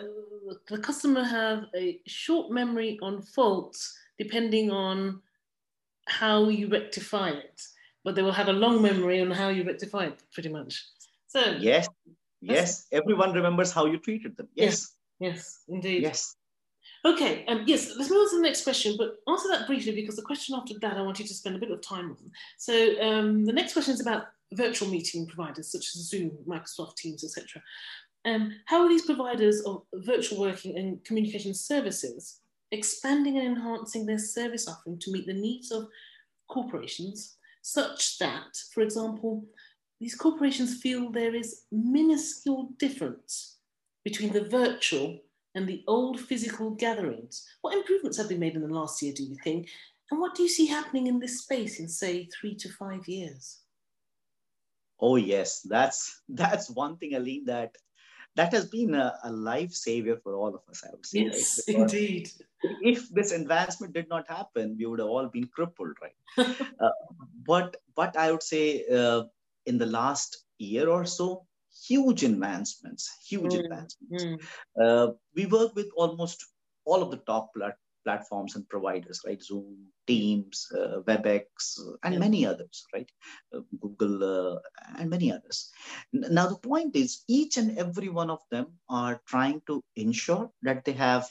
the 0.67 0.77
customer 0.77 1.23
have 1.23 1.65
a 1.75 1.99
short 2.05 2.51
memory 2.51 2.99
on 3.01 3.21
faults 3.21 3.97
depending 4.17 4.71
on 4.71 5.21
how 6.07 6.49
you 6.49 6.67
rectify 6.67 7.29
it, 7.29 7.61
but 8.03 8.15
they 8.15 8.21
will 8.21 8.31
have 8.31 8.47
a 8.47 8.53
long 8.53 8.81
memory 8.81 9.21
on 9.21 9.29
how 9.29 9.49
you 9.49 9.63
rectify 9.63 10.05
it, 10.05 10.23
pretty 10.33 10.49
much. 10.49 10.83
So 11.27 11.57
yes, 11.59 11.87
yes, 12.41 12.87
everyone 12.91 13.33
remembers 13.33 13.71
how 13.71 13.85
you 13.85 13.99
treated 13.99 14.37
them. 14.37 14.47
Yes, 14.55 14.95
yes, 15.19 15.33
yes 15.35 15.59
indeed. 15.67 16.03
Yes. 16.03 16.35
Okay, 17.05 17.45
um, 17.47 17.63
yes, 17.67 17.93
let's 17.97 18.09
move 18.09 18.21
on 18.21 18.29
to 18.31 18.35
the 18.37 18.41
next 18.41 18.63
question, 18.63 18.95
but 18.97 19.17
answer 19.29 19.49
that 19.49 19.67
briefly 19.67 19.93
because 19.93 20.15
the 20.15 20.21
question 20.23 20.55
after 20.55 20.73
that 20.81 20.97
I 20.97 21.01
want 21.01 21.19
you 21.19 21.27
to 21.27 21.33
spend 21.33 21.55
a 21.55 21.59
bit 21.59 21.71
of 21.71 21.81
time 21.81 22.11
on. 22.11 22.31
So 22.57 23.01
um, 23.01 23.45
the 23.45 23.53
next 23.53 23.73
question 23.73 23.93
is 23.93 24.01
about 24.01 24.27
virtual 24.53 24.89
meeting 24.89 25.27
providers 25.27 25.71
such 25.71 25.87
as 25.87 26.09
Zoom, 26.09 26.31
Microsoft 26.47 26.95
Teams, 26.95 27.23
etc. 27.23 27.61
Um, 28.27 28.51
how 28.65 28.83
are 28.83 28.89
these 28.89 29.05
providers 29.05 29.61
of 29.61 29.83
virtual 29.93 30.41
working 30.41 30.77
and 30.77 31.01
communication 31.05 31.53
services 31.53 32.41
expanding 32.71 33.37
and 33.37 33.47
enhancing 33.47 34.05
their 34.05 34.17
service 34.17 34.67
offering 34.67 34.99
to 34.99 35.11
meet 35.13 35.25
the 35.25 35.33
needs 35.33 35.71
of 35.71 35.87
corporations, 36.49 37.37
such 37.61 38.17
that, 38.19 38.57
for 38.73 38.81
example, 38.81 39.45
these 40.01 40.13
corporations 40.13 40.81
feel 40.81 41.09
there 41.09 41.35
is 41.35 41.63
minuscule 41.71 42.71
difference 42.77 43.59
between 44.03 44.33
the 44.33 44.49
virtual 44.49 45.19
and 45.55 45.65
the 45.65 45.85
old 45.87 46.19
physical 46.19 46.71
gatherings? 46.71 47.47
What 47.61 47.77
improvements 47.77 48.17
have 48.17 48.27
been 48.27 48.39
made 48.39 48.55
in 48.55 48.61
the 48.61 48.67
last 48.67 49.01
year, 49.01 49.13
do 49.15 49.23
you 49.23 49.37
think? 49.41 49.69
And 50.11 50.19
what 50.19 50.35
do 50.35 50.43
you 50.43 50.49
see 50.49 50.65
happening 50.65 51.07
in 51.07 51.19
this 51.19 51.43
space 51.43 51.79
in, 51.79 51.87
say, 51.87 52.27
three 52.27 52.55
to 52.55 52.69
five 52.73 53.07
years? 53.07 53.59
Oh 54.99 55.15
yes, 55.15 55.61
that's 55.61 56.23
that's 56.29 56.69
one 56.69 56.97
thing, 56.97 57.13
Elaine, 57.13 57.45
that 57.45 57.77
that 58.37 58.53
has 58.53 58.65
been 58.65 58.93
a, 58.93 59.19
a 59.23 59.31
life 59.31 59.73
savior 59.73 60.17
for 60.23 60.35
all 60.35 60.53
of 60.55 60.61
us, 60.69 60.83
I 60.85 60.91
would 60.91 61.05
say. 61.05 61.23
Yes, 61.25 61.59
right? 61.67 61.77
indeed. 61.77 62.29
If 62.81 63.09
this 63.09 63.31
advancement 63.31 63.93
did 63.93 64.07
not 64.09 64.29
happen, 64.29 64.75
we 64.79 64.85
would 64.85 64.99
have 64.99 65.09
all 65.09 65.27
been 65.27 65.47
crippled, 65.47 65.97
right? 66.01 66.19
uh, 66.79 66.89
but 67.45 67.75
but 67.95 68.15
I 68.15 68.31
would 68.31 68.43
say 68.43 68.85
uh, 68.85 69.23
in 69.65 69.77
the 69.79 69.87
last 69.87 70.45
year 70.59 70.87
or 70.87 71.03
so, 71.05 71.45
huge 71.87 72.23
advancements, 72.23 73.09
huge 73.27 73.53
mm, 73.53 73.63
advancements. 73.63 74.23
Mm. 74.23 74.39
Uh, 74.81 75.13
we 75.35 75.47
work 75.47 75.75
with 75.75 75.89
almost 75.95 76.45
all 76.85 77.01
of 77.01 77.11
the 77.11 77.21
top 77.31 77.53
plat- 77.55 77.83
platforms 78.07 78.55
and 78.55 78.67
providers, 78.69 79.19
right? 79.27 79.43
Zoom, 79.43 79.75
Teams, 80.07 80.65
uh, 80.79 81.01
WebEx, 81.07 81.43
and 82.03 82.13
yeah. 82.13 82.19
many 82.19 82.45
others, 82.45 82.85
right? 82.93 83.09
Uh, 83.53 83.59
Google, 83.81 84.15
uh, 84.23 84.59
and 84.97 85.09
many 85.09 85.29
others. 85.37 85.69
Now, 86.13 86.47
the 86.47 86.61
point 86.69 86.95
is, 86.95 87.23
each 87.27 87.57
and 87.57 87.77
every 87.77 88.07
one 88.07 88.29
of 88.29 88.39
them 88.49 88.67
are 88.87 89.19
trying 89.27 89.61
to 89.67 89.83
ensure 89.97 90.49
that 90.61 90.85
they 90.85 90.93
have 90.93 91.25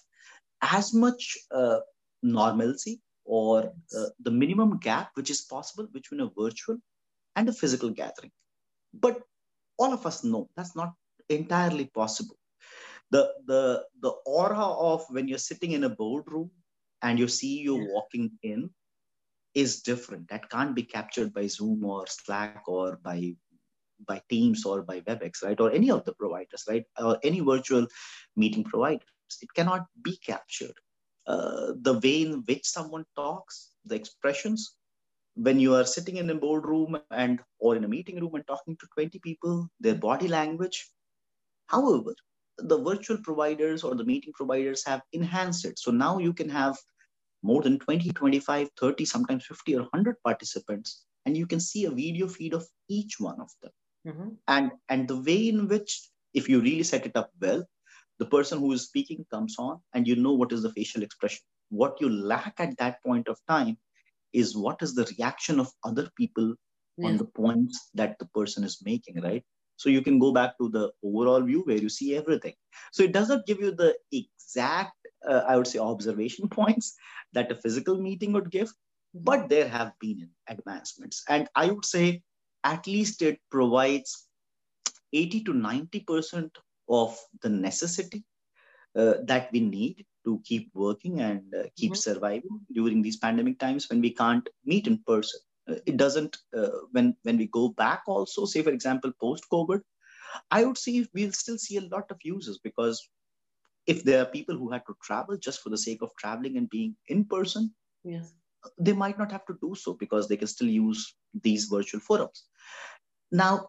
as 0.61 0.93
much 0.93 1.39
uh, 1.51 1.79
normalcy 2.23 3.01
or 3.25 3.73
uh, 3.99 4.09
the 4.21 4.31
minimum 4.43 4.79
gap 4.79 5.11
which 5.15 5.31
is 5.31 5.41
possible 5.41 5.87
between 5.99 6.21
a 6.21 6.31
virtual 6.39 6.77
and 7.37 7.49
a 7.49 7.59
physical 7.61 7.91
gathering. 8.03 8.33
But 8.93 9.23
all 9.79 9.93
of 9.95 10.05
us 10.05 10.25
know 10.25 10.49
that's 10.57 10.77
not 10.77 10.93
entirely 11.29 11.87
possible 11.87 12.37
the 13.11 13.23
the 13.47 13.85
the 14.01 14.13
aura 14.27 14.67
of 14.91 15.05
when 15.11 15.29
you're 15.29 15.47
sitting 15.51 15.73
in 15.73 15.85
a 15.85 15.97
boardroom 16.03 16.51
and 17.07 17.21
your 17.21 17.29
CEO 17.29 17.75
walking 17.95 18.33
in 18.43 18.71
is 19.55 19.83
different. 19.83 20.29
That 20.29 20.51
can't 20.51 20.75
be 20.75 20.83
captured 20.83 21.33
by 21.33 21.47
Zoom 21.47 21.85
or 21.85 22.07
Slack 22.09 22.65
or 22.67 22.99
by 23.03 23.37
by 24.09 24.21
Teams 24.29 24.67
or 24.67 24.83
by 24.83 25.01
WebEx, 25.01 25.43
right? 25.43 25.59
Or 25.59 25.71
any 25.73 25.91
of 25.91 26.05
the 26.05 26.15
providers, 26.15 26.65
right? 26.69 26.85
Or 26.99 27.19
any 27.23 27.41
virtual 27.41 27.87
meeting 28.37 28.65
providers. 28.65 29.39
It 29.41 29.55
cannot 29.55 29.87
be 30.03 30.19
captured. 30.19 30.75
Uh, 31.27 31.73
the 31.81 31.95
way 31.95 32.23
in 32.23 32.43
which 32.49 32.67
someone 32.67 33.07
talks, 33.17 33.71
the 33.85 33.95
expressions, 33.95 34.75
when 35.35 35.61
you 35.61 35.75
are 35.75 35.87
sitting 35.87 36.17
in 36.17 36.29
a 36.31 36.35
boardroom 36.35 36.99
and 37.11 37.41
or 37.59 37.77
in 37.77 37.85
a 37.85 37.89
meeting 37.89 38.21
room 38.21 38.35
and 38.35 38.47
talking 38.47 38.77
to 38.77 38.87
20 38.95 39.19
people, 39.21 39.69
their 39.81 39.95
body 39.95 40.29
language. 40.29 40.91
However, 41.69 42.15
the 42.59 42.79
virtual 42.91 43.19
providers 43.19 43.83
or 43.83 43.95
the 43.95 44.05
meeting 44.05 44.33
providers 44.35 44.85
have 44.87 45.03
enhanced 45.13 45.65
it. 45.65 45.79
So 45.79 45.91
now 45.91 46.19
you 46.19 46.33
can 46.33 46.49
have 46.49 46.77
more 47.47 47.63
than 47.63 47.79
20, 47.79 48.11
25, 48.11 48.69
30, 48.79 49.05
sometimes 49.05 49.47
50 49.47 49.77
or 49.77 49.83
100 49.83 50.17
participants, 50.25 51.05
and 51.25 51.37
you 51.37 51.47
can 51.47 51.61
see 51.61 51.85
a 51.85 51.91
video 51.91 52.27
feed 52.27 52.55
of 52.55 52.67
each 52.89 53.21
one 53.21 53.41
of 53.41 53.51
them. 53.63 53.73
Mm-hmm. 54.07 54.29
And, 54.49 54.73
and 54.89 55.09
the 55.09 55.17
way 55.17 55.49
in 55.49 55.69
which, 55.69 56.11
if 56.35 56.49
you 56.49 56.61
really 56.61 56.83
set 56.83 57.07
it 57.07 57.17
up 57.17 57.31
well, 57.41 57.65
the 58.19 58.27
person 58.27 58.59
who 58.59 58.73
is 58.73 58.85
speaking 58.85 59.25
comes 59.31 59.57
on 59.59 59.81
and 59.95 60.07
you 60.07 60.17
know 60.17 60.33
what 60.33 60.53
is 60.53 60.63
the 60.63 60.73
facial 60.73 61.03
expression. 61.03 61.41
What 61.69 62.01
you 62.01 62.11
lack 62.11 62.55
at 62.59 62.77
that 62.79 63.03
point 63.05 63.29
of 63.29 63.39
time 63.49 63.77
is 64.33 64.57
what 64.57 64.83
is 64.83 64.95
the 64.95 65.09
reaction 65.19 65.61
of 65.61 65.71
other 65.85 66.09
people 66.17 66.55
yeah. 66.97 67.09
on 67.09 67.17
the 67.17 67.25
points 67.25 67.91
that 67.95 68.19
the 68.19 68.27
person 68.27 68.65
is 68.65 68.79
making, 68.85 69.21
right? 69.21 69.45
So 69.77 69.89
you 69.89 70.03
can 70.03 70.19
go 70.19 70.33
back 70.33 70.57
to 70.59 70.69
the 70.69 70.91
overall 71.03 71.43
view 71.43 71.63
where 71.65 71.77
you 71.77 71.89
see 71.89 72.17
everything. 72.17 72.55
So 72.93 73.03
it 73.03 73.13
does 73.13 73.29
not 73.29 73.47
give 73.47 73.61
you 73.61 73.73
the 73.73 73.95
exact, 74.13 74.97
uh, 75.29 75.43
I 75.47 75.57
would 75.57 75.67
say, 75.67 75.79
observation 75.79 76.49
points 76.61 76.97
that 77.33 77.53
a 77.53 77.57
physical 77.57 78.01
meeting 78.01 78.33
would 78.33 78.51
give, 78.51 78.73
but 79.15 79.49
there 79.49 79.69
have 79.69 79.93
been 80.01 80.31
advancements. 80.49 81.23
And 81.29 81.49
I 81.55 81.71
would 81.71 81.85
say 81.85 82.23
at 82.65 82.87
least 82.87 83.23
it 83.23 83.39
provides 83.51 84.27
80 85.13 85.45
to 85.45 85.53
90% 85.53 86.51
of 86.89 87.19
the 87.43 87.49
necessity 87.49 88.25
uh, 88.97 89.15
that 89.25 89.51
we 89.53 89.61
need 89.61 90.05
to 90.25 90.41
keep 90.45 90.71
working 90.75 91.21
and 91.21 91.43
uh, 91.55 91.65
keep 91.77 91.93
mm-hmm. 91.93 92.11
surviving 92.11 92.61
during 92.73 93.03
these 93.03 93.17
pandemic 93.17 93.59
times 93.59 93.89
when 93.89 94.01
we 94.01 94.11
can't 94.11 94.49
meet 94.65 94.87
in 94.87 94.99
person 95.07 95.41
it 95.67 95.97
doesn't 95.97 96.39
uh, 96.57 96.79
when 96.93 97.17
when 97.23 97.37
we 97.37 97.47
go 97.47 97.69
back 97.69 98.03
also 98.07 98.45
say 98.45 98.63
for 98.63 98.71
example 98.71 99.13
post 99.21 99.45
covid 99.53 99.81
i 100.51 100.65
would 100.65 100.79
see 100.79 101.09
we'll 101.15 101.33
still 101.33 101.59
see 101.59 101.77
a 101.77 101.89
lot 101.95 102.11
of 102.11 102.19
users 102.23 102.59
because 102.63 103.09
if 103.87 104.03
there 104.05 104.21
are 104.23 104.27
people 104.27 104.57
who 104.57 104.71
had 104.71 104.83
to 104.87 104.97
travel 105.03 105.37
just 105.37 105.63
for 105.63 105.71
the 105.71 105.79
sake 105.79 106.03
of 106.03 106.11
traveling 106.17 106.57
and 106.57 106.71
being 106.71 106.97
in 107.09 107.25
person 107.25 107.73
yes. 108.05 108.35
they 108.79 108.93
might 108.93 109.19
not 109.19 109.31
have 109.31 109.47
to 109.47 109.59
do 109.61 109.75
so 109.75 109.95
because 109.95 110.29
they 110.29 110.37
can 110.37 110.49
still 110.49 110.69
use 110.69 111.15
these 111.43 111.67
virtual 111.67 112.01
forums. 112.01 112.45
Now 113.31 113.69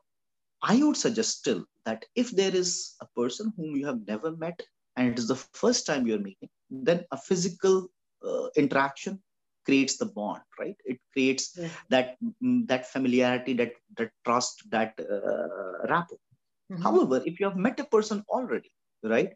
i 0.63 0.75
would 0.83 0.97
suggest 0.97 1.37
still 1.39 1.63
that 1.85 2.05
if 2.15 2.31
there 2.31 2.55
is 2.55 2.95
a 3.01 3.07
person 3.15 3.53
whom 3.55 3.75
you 3.75 3.85
have 3.85 3.99
never 4.07 4.35
met 4.35 4.61
and 4.95 5.09
it 5.09 5.19
is 5.19 5.27
the 5.27 5.35
first 5.35 5.85
time 5.85 6.07
you're 6.07 6.27
meeting 6.27 6.49
then 6.69 7.05
a 7.11 7.17
physical 7.17 7.87
uh, 8.27 8.47
interaction 8.55 9.21
creates 9.67 9.97
the 9.97 10.09
bond 10.17 10.43
right 10.59 10.77
it 10.85 10.99
creates 11.13 11.45
yeah. 11.57 11.69
that 11.93 12.15
mm, 12.43 12.59
that 12.71 12.85
familiarity 12.93 13.53
that 13.61 13.73
that 13.97 14.11
trust 14.25 14.63
that 14.75 14.93
uh, 15.15 15.87
rapport 15.93 16.19
mm-hmm. 16.19 16.81
however 16.87 17.21
if 17.25 17.39
you 17.39 17.45
have 17.49 17.65
met 17.67 17.79
a 17.85 17.91
person 17.95 18.23
already 18.37 18.71
right 19.13 19.31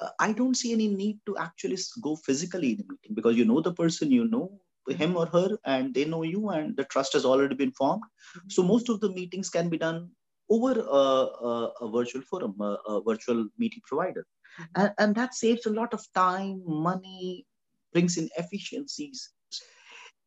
uh, 0.00 0.10
i 0.26 0.32
don't 0.40 0.60
see 0.62 0.72
any 0.78 0.88
need 1.02 1.18
to 1.26 1.36
actually 1.46 1.78
go 2.08 2.14
physically 2.28 2.72
in 2.74 2.84
a 2.84 2.88
meeting 2.92 3.14
because 3.20 3.36
you 3.40 3.48
know 3.50 3.60
the 3.68 3.76
person 3.82 4.18
you 4.18 4.26
know 4.34 4.46
him 5.02 5.16
or 5.16 5.26
her 5.26 5.48
and 5.64 5.94
they 5.94 6.04
know 6.04 6.22
you 6.22 6.48
and 6.50 6.76
the 6.76 6.84
trust 6.92 7.12
has 7.12 7.24
already 7.24 7.54
been 7.54 7.72
formed 7.72 8.02
mm-hmm. 8.02 8.48
so 8.48 8.62
most 8.62 8.88
of 8.88 9.00
the 9.00 9.12
meetings 9.20 9.50
can 9.56 9.68
be 9.68 9.78
done 9.86 10.08
over 10.50 10.72
a, 10.80 11.04
a, 11.50 11.72
a 11.82 11.90
virtual 11.90 12.22
forum 12.22 12.54
a, 12.60 12.72
a, 12.92 13.02
virtual 13.02 13.46
meeting 13.58 13.82
provider 13.86 14.24
mm-hmm. 14.60 14.82
and, 14.82 14.92
and 14.98 15.14
that 15.14 15.34
saves 15.34 15.66
a 15.66 15.76
lot 15.80 15.94
of 15.94 16.04
time 16.14 16.62
money 16.66 17.46
brings 17.92 18.16
in 18.16 18.28
efficiencies 18.36 19.30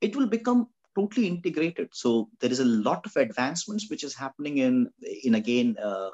it 0.05 0.15
will 0.15 0.27
become 0.37 0.67
totally 0.97 1.27
integrated. 1.27 1.89
So 1.93 2.29
there 2.39 2.51
is 2.51 2.59
a 2.59 2.71
lot 2.89 3.05
of 3.05 3.15
advancements 3.15 3.89
which 3.89 4.03
is 4.03 4.15
happening 4.15 4.59
in 4.59 4.89
in 5.23 5.35
again 5.35 5.75
uh, 5.89 6.11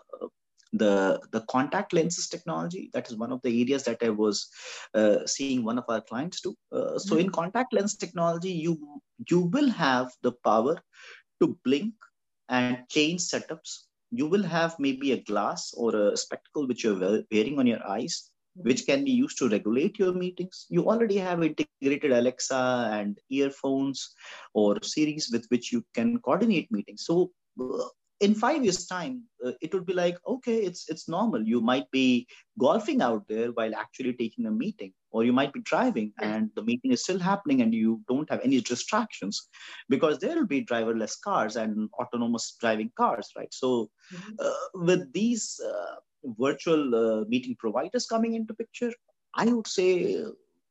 the 0.73 1.21
the 1.31 1.41
contact 1.53 1.93
lenses 1.93 2.27
technology. 2.27 2.89
That 2.93 3.09
is 3.09 3.17
one 3.17 3.31
of 3.31 3.41
the 3.43 3.53
areas 3.61 3.83
that 3.83 4.01
I 4.01 4.09
was 4.09 4.47
uh, 4.93 5.25
seeing 5.25 5.63
one 5.63 5.77
of 5.77 5.85
our 5.89 6.01
clients 6.01 6.41
do. 6.41 6.55
Uh, 6.71 6.97
so 6.97 7.15
mm-hmm. 7.15 7.25
in 7.25 7.29
contact 7.39 7.73
lens 7.73 7.95
technology, 7.95 8.51
you 8.51 8.73
you 9.29 9.41
will 9.55 9.69
have 9.69 10.11
the 10.21 10.33
power 10.49 10.75
to 11.41 11.57
blink 11.65 11.93
and 12.49 12.83
change 12.89 13.21
setups. 13.21 13.79
You 14.11 14.27
will 14.27 14.43
have 14.43 14.75
maybe 14.77 15.13
a 15.13 15.23
glass 15.23 15.73
or 15.73 15.95
a 15.95 16.17
spectacle 16.17 16.67
which 16.67 16.83
you're 16.83 17.23
wearing 17.31 17.59
on 17.59 17.67
your 17.67 17.85
eyes 17.87 18.30
which 18.55 18.85
can 18.85 19.03
be 19.03 19.11
used 19.11 19.37
to 19.37 19.49
regulate 19.49 19.97
your 19.97 20.13
meetings. 20.13 20.65
You 20.69 20.89
already 20.89 21.17
have 21.17 21.43
integrated 21.43 22.11
Alexa 22.11 22.89
and 22.91 23.17
earphones 23.29 24.13
or 24.53 24.77
Siris 24.81 25.29
with 25.31 25.45
which 25.49 25.71
you 25.71 25.83
can 25.93 26.19
coordinate 26.19 26.71
meetings. 26.71 27.05
So 27.05 27.31
uh, 27.59 27.87
in 28.21 28.35
five 28.35 28.63
years 28.63 28.85
time 28.85 29.23
uh, 29.45 29.51
it 29.61 29.73
would 29.73 29.85
be 29.85 29.93
like 29.93 30.17
okay 30.27 30.57
it's 30.57 30.87
it's 30.89 31.09
normal 31.09 31.41
you 31.43 31.59
might 31.59 31.89
be 31.91 32.27
golfing 32.59 33.01
out 33.01 33.23
there 33.27 33.49
while 33.53 33.75
actually 33.75 34.13
taking 34.13 34.45
a 34.45 34.51
meeting 34.51 34.93
or 35.11 35.23
you 35.23 35.33
might 35.33 35.51
be 35.51 35.59
driving 35.61 36.13
and 36.21 36.49
the 36.55 36.63
meeting 36.63 36.91
is 36.91 37.03
still 37.03 37.19
happening 37.19 37.61
and 37.61 37.73
you 37.73 37.99
don't 38.07 38.29
have 38.29 38.39
any 38.43 38.61
distractions 38.61 39.49
because 39.89 40.19
there 40.19 40.35
will 40.35 40.45
be 40.45 40.63
driverless 40.63 41.19
cars 41.23 41.55
and 41.55 41.89
autonomous 41.99 42.55
driving 42.61 42.91
cars 42.95 43.27
right 43.35 43.53
so 43.53 43.89
mm-hmm. 44.13 44.33
uh, 44.39 44.85
with 44.85 45.11
these 45.13 45.59
uh, 45.67 45.95
virtual 46.23 46.95
uh, 46.95 47.23
meeting 47.27 47.55
providers 47.59 48.05
coming 48.05 48.35
into 48.35 48.53
picture 48.53 48.91
i 49.35 49.45
would 49.45 49.67
say 49.67 50.23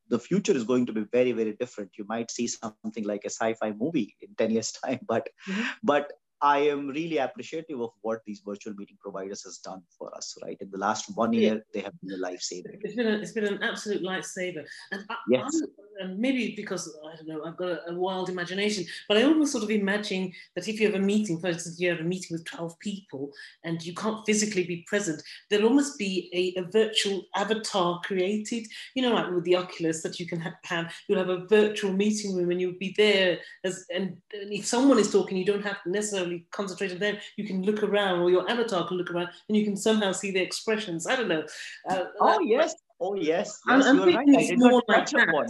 the 0.09 0.19
future 0.19 0.53
is 0.53 0.65
going 0.65 0.87
to 0.87 0.93
be 0.93 1.05
very 1.13 1.33
very 1.33 1.53
different 1.61 1.91
you 1.97 2.05
might 2.09 2.31
see 2.31 2.47
something 2.47 3.05
like 3.05 3.25
a 3.25 3.31
sci-fi 3.31 3.73
movie 3.73 4.15
in 4.21 4.35
10 4.37 4.51
years 4.51 4.73
time 4.85 5.01
but 5.07 5.29
mm-hmm. 5.49 5.69
but 5.83 6.13
I 6.43 6.59
am 6.59 6.89
really 6.89 7.19
appreciative 7.19 7.81
of 7.81 7.91
what 8.01 8.21
these 8.27 8.41
virtual 8.45 8.75
meeting 8.75 8.97
providers 9.01 9.43
has 9.45 9.59
done 9.59 9.83
for 9.99 10.15
us, 10.17 10.37
right? 10.43 10.57
In 10.61 10.71
the 10.71 10.79
last 10.79 11.15
one 11.15 11.33
year, 11.33 11.55
yeah. 11.55 11.61
they 11.75 11.81
have 11.81 11.93
been 12.01 12.19
a 12.19 12.23
lifesaver. 12.23 12.79
It's 12.83 12.95
been, 12.95 13.07
a, 13.07 13.19
it's 13.19 13.33
been 13.33 13.47
an 13.47 13.63
absolute 13.63 14.03
lifesaver. 14.03 14.65
And 14.93 15.05
I, 15.11 15.17
yes. 15.29 15.61
And 16.01 16.13
um, 16.13 16.21
maybe 16.21 16.55
because 16.57 16.97
I 17.07 17.17
don't 17.17 17.29
know, 17.29 17.45
I've 17.45 17.57
got 17.57 17.69
a, 17.69 17.91
a, 17.91 17.95
wild 17.95 18.31
imagination, 18.31 18.87
but 19.07 19.19
I 19.19 19.25
almost 19.25 19.53
sort 19.53 19.65
of 19.65 19.71
imagine 19.71 20.33
that 20.55 20.67
if 20.67 20.81
you 20.81 20.87
have 20.87 20.97
a 20.97 21.05
meeting, 21.05 21.39
for 21.39 21.49
instance, 21.49 21.79
you 21.79 21.91
have 21.91 22.01
a 22.01 22.05
meeting 22.05 22.29
with 22.31 22.45
12 22.47 22.79
people 22.79 23.31
and 23.65 23.83
you 23.85 23.95
can't 23.95 24.25
physically 24.25 24.65
be 24.65 24.85
present, 24.87 25.23
there'll 25.51 25.69
almost 25.69 25.99
be 25.99 26.31
a, 26.33 26.61
a 26.61 26.65
virtual 26.71 27.25
avatar 27.37 28.01
created, 28.05 28.67
you 28.95 29.03
know, 29.03 29.13
like 29.13 29.31
with 29.31 29.45
the 29.45 29.57
Oculus 29.57 30.03
that 30.03 30.19
you 30.19 30.27
can 30.27 30.41
have, 30.41 30.93
you'll 31.07 31.19
have 31.19 31.29
a 31.29 31.47
virtual 31.47 31.93
meeting 31.93 32.35
room 32.35 32.51
and 32.51 32.61
you'll 32.61 32.73
be 32.79 32.95
there 32.97 33.39
as, 33.65 33.85
and, 33.95 34.17
and 34.33 34.53
if 34.53 34.65
someone 34.65 34.99
is 34.99 35.13
talking, 35.13 35.37
you 35.37 35.45
don't 35.45 35.65
have 35.65 35.83
to 35.83 35.91
necessarily 36.31 36.47
concentrate 36.51 36.93
on 36.93 36.99
them, 36.99 37.17
you 37.37 37.45
can 37.47 37.63
look 37.63 37.83
around 37.83 38.21
or 38.21 38.31
your 38.31 38.49
avatar 38.51 38.87
can 38.87 38.97
look 38.97 39.11
around 39.11 39.29
and 39.49 39.57
you 39.57 39.65
can 39.65 39.77
somehow 39.77 40.13
see 40.13 40.31
the 40.31 40.41
expressions. 40.41 41.07
I 41.07 41.17
don't 41.17 41.29
know. 41.29 41.45
Uh, 41.89 42.05
oh, 42.21 42.41
yes. 42.41 42.75
Oh, 43.01 43.15
yes. 43.15 43.27
yes 43.27 43.61
I'm, 43.69 43.83
I'm 43.83 43.97
you're 43.97 44.17
right. 44.17 44.29
I 44.29 44.47
did 44.47 44.59
not 44.59 44.85
touch 44.89 45.15
upon 45.15 45.47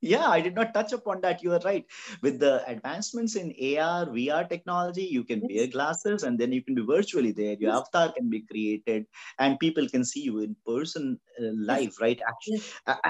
yeah, 0.00 0.28
I 0.28 0.40
did 0.40 0.54
not 0.54 0.72
touch 0.74 0.92
upon 0.92 1.20
that. 1.22 1.42
You 1.42 1.52
are 1.54 1.60
right. 1.64 1.84
With 2.22 2.38
the 2.38 2.62
advancements 2.68 3.34
in 3.34 3.48
AR, 3.50 4.06
VR 4.06 4.48
technology, 4.48 5.02
you 5.02 5.24
can 5.24 5.42
yes. 5.48 5.58
wear 5.58 5.66
glasses 5.68 6.22
and 6.22 6.38
then 6.38 6.52
you 6.52 6.62
can 6.62 6.74
be 6.74 6.82
virtually 6.82 7.32
there. 7.32 7.56
Your 7.58 7.72
yes. 7.72 7.80
avatar 7.80 8.12
can 8.12 8.30
be 8.30 8.42
created 8.42 9.06
and 9.38 9.58
people 9.58 9.88
can 9.88 10.04
see 10.04 10.20
you 10.20 10.40
in 10.40 10.54
person 10.66 11.18
uh, 11.40 11.50
live, 11.54 11.94
yes. 11.98 12.00
right? 12.00 12.20
Actually, 12.28 12.62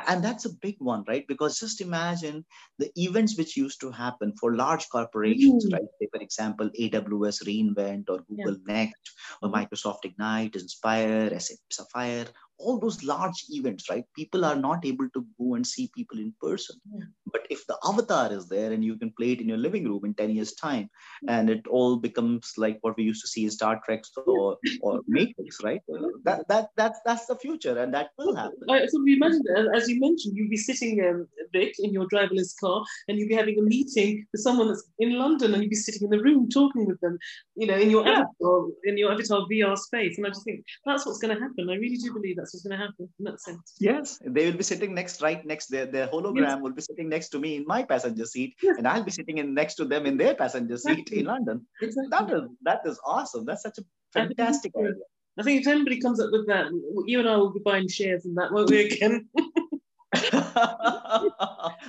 and 0.08 0.24
that's 0.24 0.46
a 0.46 0.54
big 0.62 0.76
one, 0.78 1.04
right? 1.06 1.26
Because 1.28 1.58
just 1.58 1.80
imagine 1.80 2.44
the 2.78 2.90
events 2.96 3.36
which 3.36 3.56
used 3.56 3.80
to 3.80 3.90
happen 3.90 4.32
for 4.40 4.56
large 4.56 4.88
corporations, 4.88 5.66
mm. 5.66 5.72
right? 5.74 5.88
Say, 6.00 6.08
for 6.12 6.22
example, 6.22 6.70
AWS 6.78 7.44
reInvent 7.44 8.08
or 8.08 8.20
Google 8.28 8.56
yeah. 8.66 8.74
Next 8.74 9.12
or 9.42 9.50
Microsoft 9.50 10.04
Ignite, 10.04 10.56
Inspire, 10.56 11.38
SAP 11.38 11.58
Sapphire, 11.70 12.26
all 12.58 12.78
those 12.78 13.02
large 13.02 13.44
events, 13.50 13.88
right? 13.88 14.04
People 14.16 14.44
are 14.44 14.56
not 14.56 14.84
able 14.84 15.08
to 15.10 15.26
go 15.38 15.54
and 15.54 15.66
see 15.66 15.90
people 15.94 16.18
in 16.18 16.32
person. 16.40 16.76
Yeah. 16.92 17.04
But 17.32 17.46
if 17.50 17.66
the 17.66 17.78
avatar 17.84 18.32
is 18.32 18.48
there 18.48 18.72
and 18.72 18.84
you 18.84 18.96
can 18.96 19.12
play 19.18 19.32
it 19.32 19.40
in 19.40 19.48
your 19.48 19.58
living 19.58 19.84
room 19.84 20.04
in 20.04 20.14
10 20.14 20.30
years' 20.30 20.54
time, 20.54 20.90
and 21.28 21.50
it 21.50 21.66
all 21.68 21.96
becomes 21.96 22.52
like 22.56 22.78
what 22.82 22.96
we 22.96 23.04
used 23.04 23.22
to 23.22 23.28
see 23.28 23.44
in 23.44 23.50
Star 23.50 23.80
Trek 23.84 24.04
or, 24.26 24.56
or 24.82 25.00
Matrix, 25.06 25.58
right? 25.62 25.80
That, 26.24 26.46
that, 26.48 26.70
that's, 26.76 26.98
that's 27.04 27.26
the 27.26 27.36
future 27.36 27.78
and 27.78 27.92
that 27.94 28.10
will 28.18 28.34
happen. 28.34 28.58
So 28.88 29.02
we 29.02 29.14
imagine, 29.14 29.42
as 29.74 29.88
you 29.88 30.00
mentioned, 30.00 30.36
you'll 30.36 30.50
be 30.50 30.56
sitting, 30.56 31.04
um, 31.04 31.26
Vic, 31.52 31.74
in 31.78 31.92
your 31.92 32.06
driverless 32.08 32.54
car 32.60 32.84
and 33.08 33.18
you'll 33.18 33.28
be 33.28 33.34
having 33.34 33.58
a 33.58 33.62
meeting 33.62 34.26
with 34.32 34.42
someone 34.42 34.68
that's 34.68 34.84
in 34.98 35.18
London 35.18 35.54
and 35.54 35.62
you'll 35.62 35.70
be 35.70 35.76
sitting 35.76 36.02
in 36.02 36.10
the 36.10 36.22
room 36.22 36.48
talking 36.48 36.86
with 36.86 37.00
them, 37.00 37.18
you 37.54 37.66
know, 37.66 37.76
in 37.76 37.90
your 37.90 38.06
yeah. 38.06 38.22
avatar, 38.22 38.66
in 38.84 38.98
your 38.98 39.12
avatar 39.12 39.46
VR 39.50 39.76
space. 39.76 40.18
And 40.18 40.26
I 40.26 40.30
just 40.30 40.44
think 40.44 40.64
that's 40.84 41.06
what's 41.06 41.18
going 41.18 41.34
to 41.34 41.40
happen. 41.40 41.70
I 41.70 41.74
really 41.74 41.96
do 41.96 42.12
believe 42.12 42.36
that's 42.48 42.64
what's 42.64 42.66
going 42.66 42.78
to 42.78 42.86
happen 42.86 43.08
in 43.18 43.24
that 43.24 43.40
sense. 43.40 43.74
Yes, 43.78 44.18
they 44.24 44.46
will 44.46 44.56
be 44.56 44.62
sitting 44.62 44.94
next, 44.94 45.20
right 45.20 45.44
next. 45.44 45.66
Their, 45.66 45.86
their 45.86 46.08
hologram 46.08 46.48
yes. 46.48 46.58
will 46.60 46.72
be 46.72 46.82
sitting 46.82 47.08
next 47.08 47.28
to 47.30 47.38
me 47.38 47.56
in 47.56 47.66
my 47.66 47.82
passenger 47.82 48.24
seat, 48.24 48.56
yes. 48.62 48.78
and 48.78 48.88
I'll 48.88 49.04
be 49.04 49.10
sitting 49.10 49.38
in 49.38 49.54
next 49.54 49.74
to 49.76 49.84
them 49.84 50.06
in 50.06 50.16
their 50.16 50.34
passenger 50.34 50.74
exactly. 50.74 51.04
seat 51.04 51.18
in 51.20 51.26
London. 51.26 51.66
Exactly. 51.82 52.08
That 52.10 52.32
is 52.32 52.42
that 52.62 52.80
is 52.86 53.00
awesome. 53.04 53.44
That's 53.44 53.62
such 53.62 53.78
a 53.78 53.84
fantastic 54.12 54.72
I 54.76 54.80
idea. 54.80 54.92
I 55.38 55.42
think 55.42 55.60
if 55.60 55.68
anybody 55.68 56.00
comes 56.00 56.20
up 56.20 56.30
with 56.32 56.46
that, 56.48 56.66
you 57.06 57.20
and 57.20 57.28
I 57.28 57.36
will 57.36 57.52
be 57.52 57.60
buying 57.60 57.88
shares 57.88 58.24
in 58.24 58.34
that, 58.34 58.52
won't 58.52 58.70
we 58.70 58.86
again? 58.86 59.28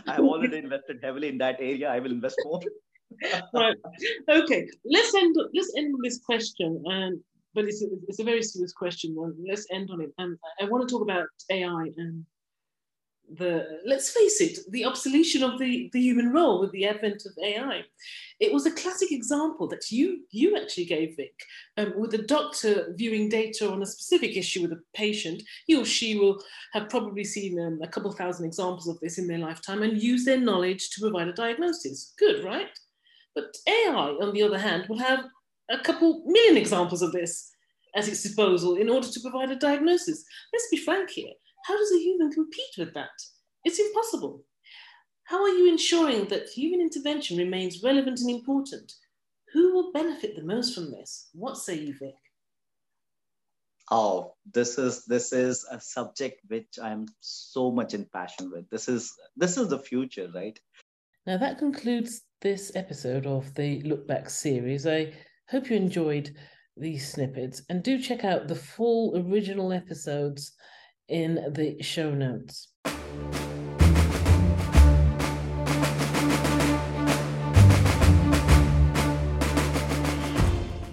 I've 0.06 0.20
already 0.20 0.58
invested 0.58 1.00
heavily 1.02 1.30
in 1.30 1.38
that 1.40 1.56
area. 1.60 1.90
I 1.90 2.00
will 2.00 2.12
invest 2.12 2.36
more. 2.44 2.62
right. 3.54 3.78
Okay. 4.30 4.70
Let's 4.86 5.16
end. 5.16 5.36
Let's 5.54 5.74
end 5.78 5.96
this 6.04 6.20
question, 6.20 6.84
and 6.86 7.20
but 7.60 7.68
it's 7.68 7.84
a, 7.84 7.88
it's 8.08 8.20
a 8.20 8.24
very 8.24 8.42
serious 8.42 8.72
question. 8.72 9.18
Let's 9.46 9.68
end 9.70 9.90
on 9.92 10.00
it. 10.00 10.14
And 10.18 10.38
I 10.62 10.66
want 10.66 10.88
to 10.88 10.92
talk 10.92 11.02
about 11.02 11.28
AI 11.50 11.90
and 11.98 12.26
the 13.36 13.82
let's 13.86 14.10
face 14.10 14.40
it, 14.40 14.60
the 14.72 14.86
obsolescence 14.86 15.44
of 15.44 15.60
the, 15.60 15.90
the 15.92 16.00
human 16.00 16.32
role 16.32 16.62
with 16.62 16.72
the 16.72 16.86
advent 16.86 17.24
of 17.26 17.34
AI. 17.44 17.82
It 18.40 18.54
was 18.54 18.66
a 18.66 18.72
classic 18.72 19.12
example 19.12 19.68
that 19.68 19.92
you 19.92 20.22
you 20.32 20.58
actually 20.58 20.86
gave, 20.86 21.18
Vic, 21.18 21.34
um, 21.76 21.94
with 21.98 22.14
a 22.14 22.24
doctor 22.24 22.94
viewing 22.96 23.28
data 23.28 23.70
on 23.70 23.82
a 23.82 23.86
specific 23.86 24.38
issue 24.38 24.62
with 24.62 24.72
a 24.72 24.82
patient. 24.96 25.44
He 25.68 25.76
or 25.76 25.84
she 25.84 26.18
will 26.18 26.42
have 26.72 26.90
probably 26.90 27.26
seen 27.26 27.60
um, 27.60 27.80
a 27.84 27.90
couple 27.90 28.12
thousand 28.14 28.46
examples 28.46 28.88
of 28.88 29.02
this 29.02 29.18
in 29.18 29.28
their 29.28 29.38
lifetime 29.38 29.84
and 29.84 30.02
use 30.02 30.24
their 30.24 30.40
knowledge 30.40 30.92
to 30.92 31.02
provide 31.02 31.28
a 31.28 31.34
diagnosis. 31.34 32.14
Good, 32.18 32.46
right? 32.46 32.70
But 33.36 33.56
AI, 33.68 34.18
on 34.22 34.34
the 34.34 34.44
other 34.44 34.58
hand, 34.58 34.88
will 34.88 34.98
have 34.98 35.26
a 35.70 35.80
couple 35.80 36.24
million 36.26 36.58
examples 36.58 37.02
of 37.02 37.12
this 37.12 37.52
at 37.96 38.08
its 38.08 38.24
disposal 38.24 38.76
in 38.76 38.90
order 38.90 39.08
to 39.08 39.20
provide 39.20 39.52
a 39.52 39.56
diagnosis. 39.56 40.24
Let's 40.54 40.68
be 40.70 40.78
frank 40.78 41.10
here. 41.10 41.34
How 41.66 41.78
does 41.78 41.92
a 41.92 42.00
human 42.00 42.32
compete 42.32 42.76
with 42.78 42.94
that? 42.94 43.10
It's 43.64 43.80
impossible. 43.80 44.44
How 45.26 45.44
are 45.44 45.50
you 45.50 45.70
ensuring 45.70 46.26
that 46.30 46.50
human 46.50 46.82
intervention 46.82 47.38
remains 47.38 47.84
relevant 47.84 48.20
and 48.20 48.30
important? 48.30 48.92
Who 49.54 49.74
will 49.74 49.92
benefit 49.92 50.36
the 50.36 50.44
most 50.44 50.74
from 50.74 50.92
this? 50.92 51.30
What 51.34 51.58
say 51.58 51.76
you, 51.76 51.94
Vic? 52.00 52.16
Oh, 53.92 54.36
this 54.54 54.78
is 54.78 55.06
this 55.06 55.34
is 55.34 55.66
a 55.72 55.80
subject 55.82 56.42
which 56.48 56.78
I'm 56.82 57.08
so 57.20 57.72
much 57.72 57.96
in 57.96 58.06
passion 58.06 58.52
with. 58.52 58.70
This 58.70 58.88
is 58.88 59.14
this 59.36 59.58
is 59.58 59.68
the 59.68 59.80
future, 59.80 60.30
right? 60.34 60.60
Now 61.26 61.38
that 61.38 61.58
concludes 61.58 62.22
this 62.42 62.72
episode 62.76 63.26
of 63.26 63.54
the 63.56 63.82
Look 63.82 64.08
Back 64.08 64.30
series. 64.30 64.86
I 64.86 65.14
hope 65.50 65.70
you 65.70 65.76
enjoyed 65.76 66.36
these 66.78 67.12
snippets 67.12 67.62
and 67.70 67.84
do 67.84 68.00
check 68.00 68.24
out 68.24 68.48
the 68.48 68.56
full 68.56 69.18
original 69.18 69.74
episodes 69.74 70.54
in 71.08 71.36
the 71.54 71.82
show 71.82 72.14
notes. 72.14 72.68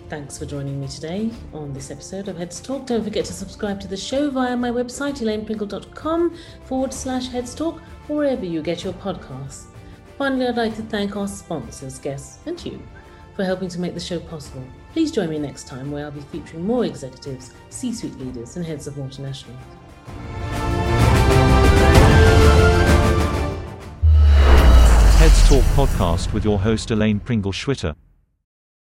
Thanks 0.08 0.38
for 0.38 0.46
joining 0.46 0.80
me 0.80 0.88
today 0.88 1.30
on 1.52 1.72
this 1.72 1.90
episode 1.90 2.28
of 2.28 2.38
Heads 2.38 2.60
Talk. 2.60 2.86
Don't 2.86 3.04
forget 3.04 3.24
to 3.26 3.32
subscribe 3.32 3.80
to 3.80 3.88
the 3.88 3.96
show 3.96 4.30
via 4.30 4.56
my 4.56 4.70
website, 4.70 5.20
elainepringle.com 5.20 6.36
forward 6.64 6.94
slash 6.94 7.28
Heads 7.28 7.54
Talk, 7.54 7.82
or 8.08 8.16
wherever 8.18 8.46
you 8.46 8.62
get 8.62 8.84
your 8.84 8.94
podcasts. 8.94 9.66
Finally, 10.16 10.46
I'd 10.46 10.56
like 10.56 10.76
to 10.76 10.82
thank 10.82 11.16
our 11.16 11.28
sponsors, 11.28 11.98
guests, 11.98 12.38
and 12.46 12.64
you 12.64 12.80
for 13.36 13.44
helping 13.44 13.68
to 13.68 13.78
make 13.78 13.94
the 13.94 14.00
show 14.00 14.18
possible. 14.18 14.64
Please 14.92 15.12
join 15.12 15.28
me 15.28 15.38
next 15.38 15.68
time 15.68 15.92
where 15.92 16.06
I'll 16.06 16.10
be 16.10 16.22
featuring 16.22 16.66
more 16.66 16.86
executives, 16.86 17.52
C 17.68 17.92
suite 17.92 18.18
leaders, 18.18 18.56
and 18.56 18.64
heads 18.64 18.86
of 18.86 18.94
multinationals. 18.94 19.54
Heads 25.18 25.48
Talk 25.48 25.64
podcast 25.74 26.32
with 26.32 26.44
your 26.44 26.58
host 26.58 26.90
Elaine 26.90 27.20
Pringle 27.20 27.52
Schwitter. 27.52 27.94